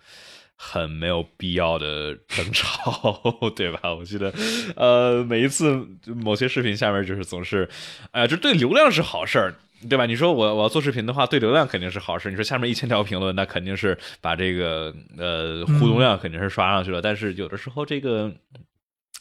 [0.59, 3.21] 很没有必要的争吵，
[3.55, 3.93] 对吧？
[3.93, 4.33] 我记得，
[4.75, 7.69] 呃，每一次某些视频下面就是总是，
[8.11, 9.53] 哎呀，这对流量是好事儿，
[9.87, 10.07] 对吧？
[10.07, 12.31] 你说我我要做视频的话，对流量肯定是好事。
[12.31, 17.01] 你说下面一千条评论，那肯定是把这个呃互动量肯定是刷上去了。
[17.01, 18.33] 但是有的时候这个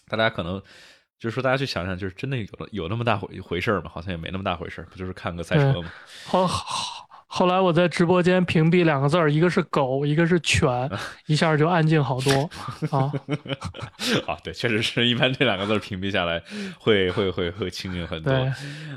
[0.09, 0.59] 大家可能
[1.20, 3.91] 就是说，大家去想想，就是真的有有那么大回回事吗？
[3.93, 5.93] 好像也没那么大回事不就是看个赛车吗？
[6.24, 6.95] 好 好。
[7.37, 10.68] 后来我在直播间屏蔽两个字儿，一个是狗，一个是犬，
[11.28, 12.51] 一下就安静好多
[12.91, 13.12] 啊。
[14.26, 16.43] 好， 对，确实是一般这两个字屏蔽下来，
[16.78, 18.32] 会会会会清静很多。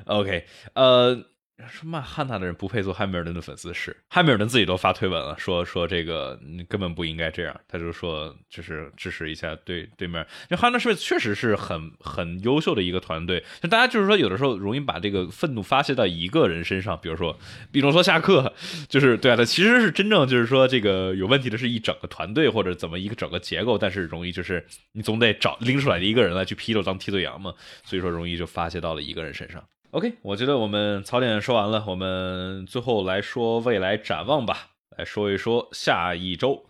[0.05, 1.21] OK，呃。
[1.67, 7.59] 说骂汉娜的人不配做汉密尔顿的粉丝是汉密尔顿自己都发推文了，说说这个你根本不应该这样。
[7.67, 13.43] 他就说就是支持一下对对面，因为汉纳是确实是很很优秀的一个团队。
[13.61, 17.37] 就大家就是说有的时候容易把这个愤怒发泄到一个人身上，比如说
[17.71, 18.53] 比如说下课，
[18.87, 27.53] 就是对啊，他其实是真正就是说这个有问题的是一整个团队或者怎么一个整个结构，但是容易就是你总得找拎出来的一个人来去批斗当替罪羊嘛，
[27.83, 29.63] 所以说容易就发泄到了一个人身上。
[29.91, 34.67] OK，我觉得我们槽点说完了，我们最后来说未来展望吧。
[34.95, 36.65] 来说一说下一周，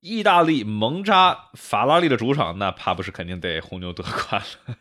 [0.00, 4.76] 意大利蒙扎法拉利的主场，那怕不是肯定得红牛夺冠了。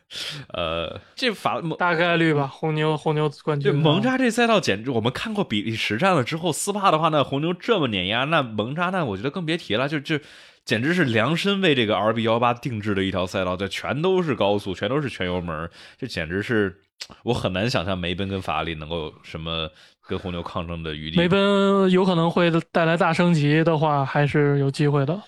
[0.52, 3.72] 呃，这法大概率吧，红牛红牛冠军。
[3.72, 10.20] 对蒙扎这赛道简直，我们看过比利时站了之后，斯帕的话，那红牛这么碾压，那蒙扎那我觉得更别提了，就就
[10.66, 16.80] 简直是量身为这个 RB 幺八定制的一条赛道，这全都是高速，全都是全油门，这简直是。
[17.24, 19.70] 我很难想象梅奔跟法拉利能够有什么
[20.08, 21.18] 跟红牛抗争的余地。
[21.18, 25.22] 梅奔有可能会带来大升级的话，还是有机会的。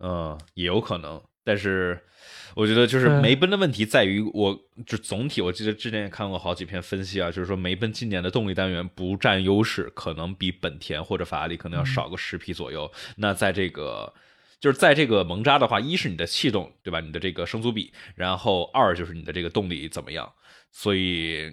[0.00, 1.22] 嗯，也有可能。
[1.44, 1.96] 但是
[2.56, 12.90] 我觉得就是梅奔的问题在于，我就总体我记得之前也看过好几篇分析啊，就是说梅奔今年的动力单元不占优势，可能比本田或者法拉利可能要少个十匹左右。
[13.16, 14.12] 那在这个
[14.60, 17.00] 就是在这个蒙扎的话，一是你的气动，对吧？
[17.00, 20.30] 你的这个升速比，然后二就是你的这个动力怎么样？
[20.70, 21.50] 所以，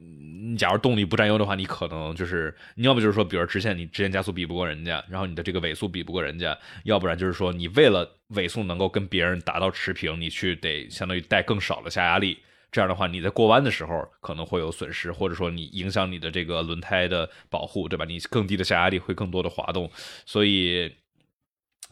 [0.00, 12.38] 你假如动力不占优的话，你可能就是你要不就是说，比如直线你直线加速比不过人家，然后你的这个尾速比不过人家，要不然就是说你为了尾速能够跟别人达到持平，你去得相当于带更少的下压力，
[12.72, 18.06] 这样的话你在过弯的时候可能会有损失，或者说你影响你的这个轮胎的保护，对吧？
[18.06, 19.90] 你更低的下压力会更多的滑动，
[20.24, 20.90] 所以。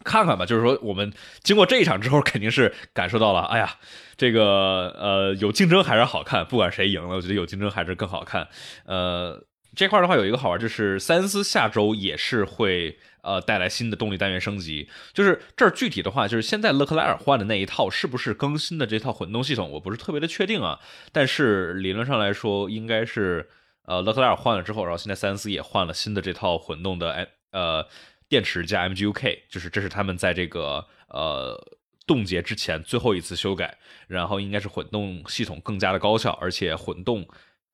[0.05, 1.13] 看看吧，就是说，我们
[1.43, 3.77] 经过这一场之后，肯定是感受到了，哎呀，
[4.17, 8.49] 这个呃，有竞争还是好看，不管谁赢了，我觉得有竞争还是更好看。
[8.85, 9.43] 呃，
[9.75, 14.89] 这块的话有一个好玩，就是塞恩斯下周也是会呃带来新的动力单元升级。
[15.15, 20.79] 就是这儿具体的话，就是现在勒克莱尔换的那一套是不是更新的这套混动系统，我不是特别的确定啊。
[21.13, 23.49] 但是理论上来说，应该是
[23.87, 27.87] 呃勒克莱尔换了之后，然后现在塞恩斯也换了新的这套混动的呃
[28.35, 31.57] 电池加 MGU-K，就是这是他们在这个呃
[32.05, 33.73] 冻结之前最后一次修改，
[34.09, 37.25] 然后应该是混动系统更加的高效，而且混动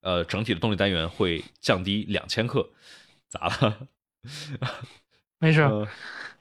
[0.02, 2.68] 呃整体的动力单元会降低两千克，
[3.26, 3.78] 咋了？
[5.40, 5.62] 没事，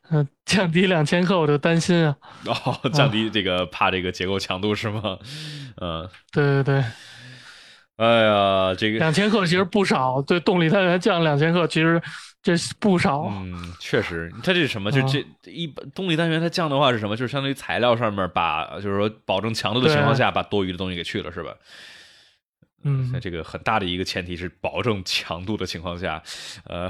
[0.10, 2.18] 嗯，降低两千克我就担心啊。
[2.46, 5.18] 哦，降低这个怕这个结构强度是吗？
[5.80, 6.84] 嗯，对对对。
[7.96, 12.02] 哎呀，这个两千克其实不少，对动力单元降两千克，其实
[12.42, 13.24] 这是不少。
[13.30, 14.92] 嗯，确实，它这是什么？
[14.92, 17.16] 就这一动力单元它降的话是什么？
[17.18, 21.54] 就是相当于材料上面把，就是说保证强度的情况下，把多余的东西给去了，是吧？
[22.84, 26.24] 嗯，这个很大的一个前提是保证强度的情况下，
[26.64, 26.90] 呃，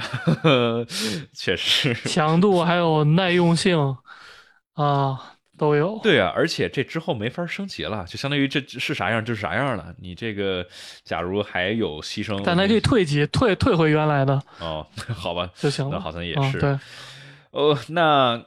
[1.34, 3.98] 确实，强度还有耐用性
[4.74, 5.34] 啊。
[5.60, 9.94] 都有对啊，而且这之后没法升级了，就相当于这是啥样就是啥样了。
[10.00, 10.66] 你这个
[11.04, 15.98] 假如还有牺牲，但它可以退级，退退回原来的哦， 好吧就行了。
[15.98, 16.80] 那好像也是对。
[17.52, 18.44] 哦，那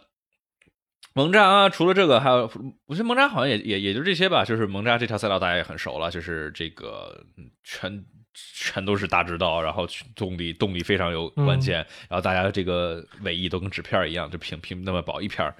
[1.14, 2.50] 蒙扎啊除了这个还有，
[2.86, 4.44] 我觉得蒙扎好像也也也就这些吧。
[4.44, 7.22] 就是蒙扎这条赛道大家也很熟了，就是这个
[7.62, 8.04] 全
[8.34, 11.76] 全都是大直道，然后动力动力非常有关键，
[12.08, 15.52] 然后大家这个尾翼都跟纸片一样，就平平那么薄一片。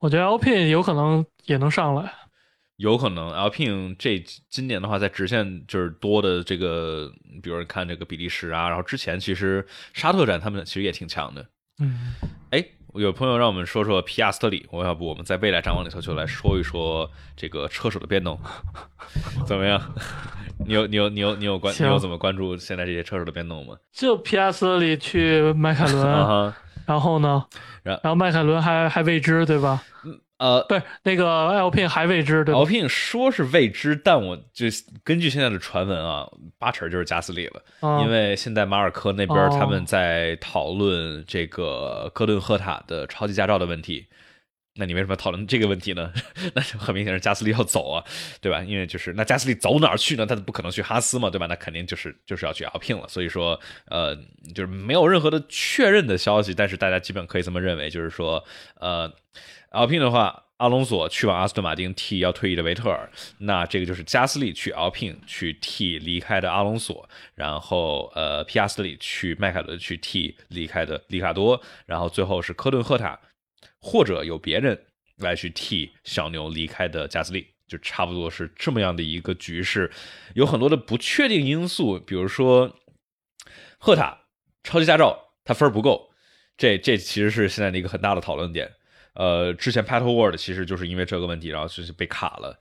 [0.00, 2.10] 我觉得 Alpine 有可能也能上来，
[2.76, 11.46] 有可能 Alpine 这今年的话，在直线就是多的这个，比如看这个比利时啊，然后之前其实沙特站他们其实也挺强的。
[11.82, 12.14] 嗯，
[12.50, 18.40] 哎，有朋友让我们说说皮亚斯特里，我要不我们在未来展望里头就来说一说这个车手的变动，
[19.46, 19.80] 怎么样？
[20.66, 23.76] 你有你有你有你有关你有怎么关注现在这些车手的变动吗？
[23.92, 26.54] 就皮亚斯特里去迈凯伦。
[26.86, 27.44] 然后呢？
[27.82, 29.82] 然然后迈凯伦还还未知，对吧？
[30.38, 34.66] 呃，不是那个 L P 还未知，对吧，L P 说是未知，但我就
[35.04, 36.26] 根据现在的传闻啊，
[36.58, 37.62] 八成就是加斯利了，
[38.02, 44.06] 因为现在马尔科那边他们在讨论这个戈顿赫塔的超级驾照的问题。
[44.76, 46.12] 那你为什么要讨论这个问题呢？
[46.54, 48.04] 那就很明显是加斯利要走啊，
[48.40, 48.62] 对吧？
[48.62, 50.24] 因为就是那加斯利走哪儿去呢？
[50.24, 51.46] 他不可能去哈斯嘛，对吧？
[51.46, 53.08] 那肯定就是就是要去 Alpine 了。
[53.08, 54.14] 所以说，呃，
[54.54, 58.44] 就是没有任何的确认的消息，但是大家基本可以这么认为，就是说，
[58.76, 59.12] 呃
[59.72, 73.18] ，Alpine 的话，阿隆索去往阿斯顿马丁替要退役的维特尔，那这个就是加斯利去 Alpine 去替离开的阿隆索，然后呃，皮亚斯利去迈凯伦去替离开的里卡多，然后最后是科顿赫塔。
[73.80, 74.78] 或者有别人
[75.16, 79.90] 来去替小牛离开的加斯利，就差不多是这么样的一个局势，
[80.34, 82.76] 有很多的不确定因素，比如说
[83.78, 84.18] 赫塔
[84.62, 86.10] 超级驾照他分不够，
[86.56, 88.70] 这这其实是现在的一个很大的讨论点。
[89.14, 92.58] 呃，之前 p a t l World 其实就是因为这个问题，然后就是被卡了。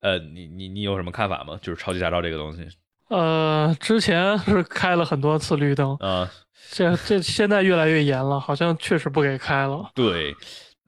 [0.00, 1.58] 呃，你你你有什么看法吗？
[1.62, 2.66] 就是超级驾照这个东西？
[3.12, 6.30] 呃，之前是开了很多次绿灯啊。
[6.70, 9.90] 这这现在越来越严了，好像确实不给开了。
[9.94, 10.34] 对，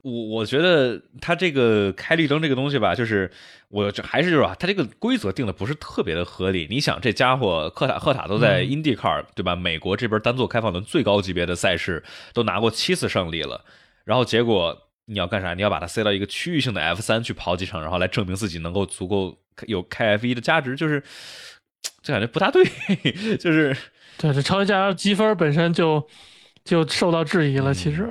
[0.01, 3.29] 我我觉得他这个开绿灯这个东西吧，就是
[3.69, 6.65] 我这还是就是他这个规则定的不是特别的合理。
[6.71, 9.55] 你想，这家伙赫塔赫塔都在 IndyCar 对吧？
[9.55, 12.03] 美国这边单座开放轮最高级别的赛事
[12.33, 13.63] 都拿过七次胜利了，
[14.05, 15.53] 然后结果你要干啥？
[15.53, 21.03] 你要把它塞到一个区域性的 F 三去跑几场，然后来证明自己能够足够有开 F 一的价值，就是
[22.05, 22.63] 这感觉不大对，
[23.41, 23.75] 就是。
[24.17, 26.07] 对，这超级驾照积分本身就
[26.63, 27.73] 就受到质疑了。
[27.73, 28.07] 其实，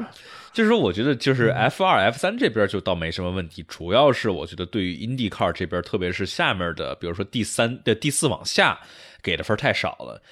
[0.52, 8.78] 就是说，我觉得就是 F 二、F 三这边就倒没什么问题，主要是我觉得对于 IndyCar 这边，特别是下面的，比如说第三的第四往下
[9.22, 10.22] 给的分太少了。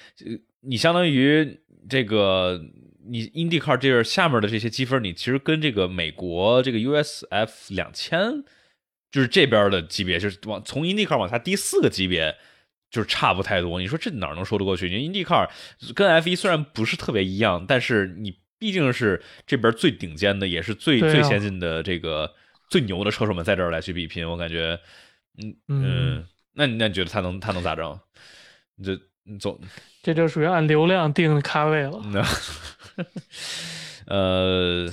[0.61, 1.59] 你相当于
[1.89, 2.61] 这个
[3.09, 8.43] 你 IndyCar 这边下面的这些积分，你其实跟这个美国这个 USF 两千，
[9.11, 12.35] 就是这边的级别，就是往从 IndyCar 往下第四个级别。
[12.93, 14.87] 就是差不太多，你说这哪能说得过去？
[14.87, 15.49] 因为 IndyCar
[15.95, 22.31] 跟 F1 虽然不是特别一样，但是你毕竟是这边最顶尖的，也是最最先进的这个
[22.69, 24.79] 最牛的车手们在这儿来去比拼，我感觉，
[25.41, 27.99] 嗯嗯，那你那你觉得他能他能咋整？
[28.75, 29.59] 你这你走，
[30.03, 31.99] 这就属于按流量定咖位了。
[34.05, 34.87] 呃，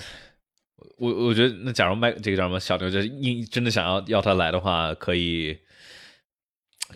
[0.96, 5.58] 我我觉得那假如麦这个叫什么小牛，就硬真的想要要他来的话，可以。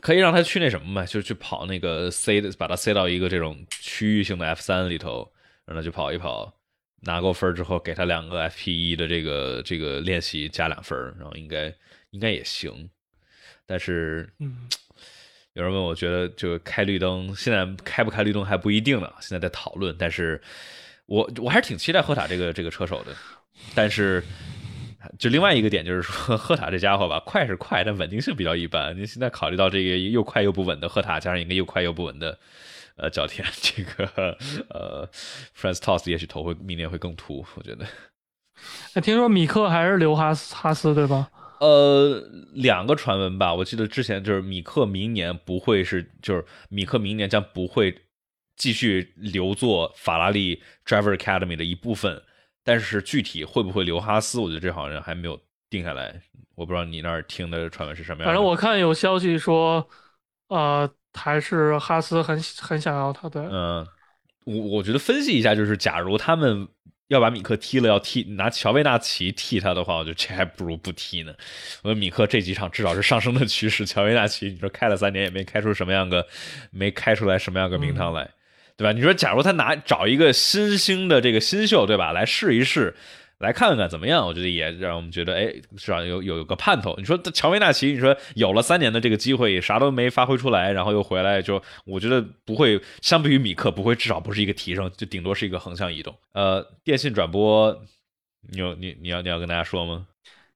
[0.01, 5.33] 可以让他去那什么嘛，就去跑那个 C 的，把他塞到一个这种区域性的 F 三里头，
[5.65, 6.53] 让他去跑一跑，
[7.01, 11.75] 拿够分之后，给他两个 FP 一的这个这个练习加两分，然后应该
[12.11, 12.91] 应该也行。
[13.67, 14.69] 但是，嗯，
[15.55, 19.95] 有人问我觉得就开绿灯，现在开不开绿灯还不一定呢，现在在讨论。
[19.99, 20.41] 但是
[21.07, 23.15] 我我还是挺期待赫塔这个这个车手的，
[23.75, 24.23] 但是。
[25.19, 28.97] 就另外一个点就是说，赫塔这家伙吧，快是快，但稳定性比较一般。
[28.97, 32.39] 你现在考虑到这个又快又不稳的赫塔，加上一个又快又不稳的
[32.97, 34.37] 呃角田， 这个
[34.69, 35.09] 呃
[35.55, 37.87] f r a n c Toss 也许头会明年会更秃，我觉得。
[38.95, 41.29] 那听说米克还是留哈斯哈斯对吧？
[41.61, 47.95] 呃，两个传闻吧，我记得之前就是米克明年不会是，就是米克明年将不会
[48.57, 52.23] 继续留作法拉利 Driver Academy 的一部分，
[52.65, 55.39] 但是具体会不会留哈斯，我觉得这好像还没有
[55.71, 56.21] 定下来。
[56.57, 58.27] 我不知道你那儿听的传闻是什么样。
[58.27, 59.89] 反正我看有消息说，
[60.49, 63.29] 呃，还是哈斯很很想要他。
[63.29, 63.87] 对，嗯，
[64.45, 66.67] 我我觉得分析一下，就是假如他们。
[67.09, 71.35] 要把米克踢了，要踢拿乔维纳奇替他的话，我觉得这还不如不踢呢。
[71.83, 76.27] 我觉得米克这几场至少是上升的趋势，乔维纳奇你说开了三年也没开出什么样个，
[76.71, 78.31] 没开出来什么样个名堂来，
[78.77, 78.93] 对吧？
[78.93, 82.95] 你说假如他拿找一个新兴的这个新秀，对吧，来试一试。
[83.39, 84.25] 来看看怎么样？
[84.27, 86.95] 我觉得也让我们觉得，哎，至少有有有个盼头。
[86.97, 96.15] 你说乔维纳奇，你说有了三年的这个机会，啥都没发挥出来，然后又回来，就我觉得不会，相比于米克，不会，至少不是一个提升，就顶多是一个横向移动。
[96.33, 97.77] 呃，电信转播，
[98.51, 100.07] 你有你你要你要跟大家说吗？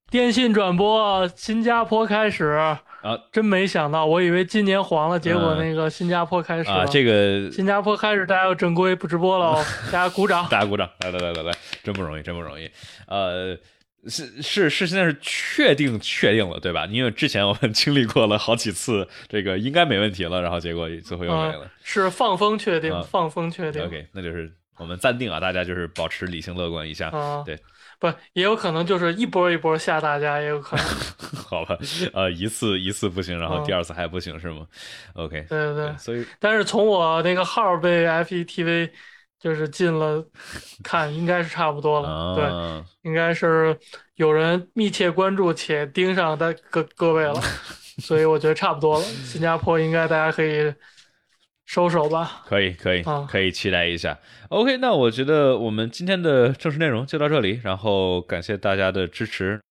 [0.09, 2.45] 电信转播，新加坡开始
[3.01, 3.17] 啊！
[3.31, 11.51] 真没想到，我以为今年黄了，结果那个新加坡开始啊，这个新加坡开始，大家要正规不直播了哦， 大家鼓掌，大家鼓掌，来来来来来，
[11.83, 12.69] 真不容易，真不容易。
[13.07, 13.57] 呃，
[14.07, 16.85] 是是是，现在是确定确定了，对吧？
[16.87, 23.83] 因为之前我们经历过了好几次，这个应该没问题了，然后结果最后又没了，是放风确定，放风确定。
[23.85, 27.11] OK，那就是我们暂定啊，大家就是保持理性乐观一下，
[27.45, 27.57] 对。
[27.99, 30.85] 不，也有可能就是一波一波吓大家，也有可能。
[31.45, 31.77] 好吧，
[32.13, 34.65] 呃，一次一次不行，然后第二次还不行是吗
[35.15, 35.45] ？OK。
[35.49, 35.97] 对对对。
[35.97, 38.89] 所以，但是从我那个号被 FETV
[39.39, 40.25] 就是进了，
[40.83, 42.35] 看应该是差不多了。
[42.35, 43.77] 对，应该是
[44.15, 47.41] 有人密切关注且盯上的各各位了，
[47.99, 49.03] 所以我觉得差不多了。
[49.03, 50.73] 新加坡应该大家可以。
[51.69, 54.17] 收手吧，可以，可以，可以期待一下。
[54.49, 59.61] OK，那我觉得我们今天的正式内容就到这里，然后感谢大家的支持。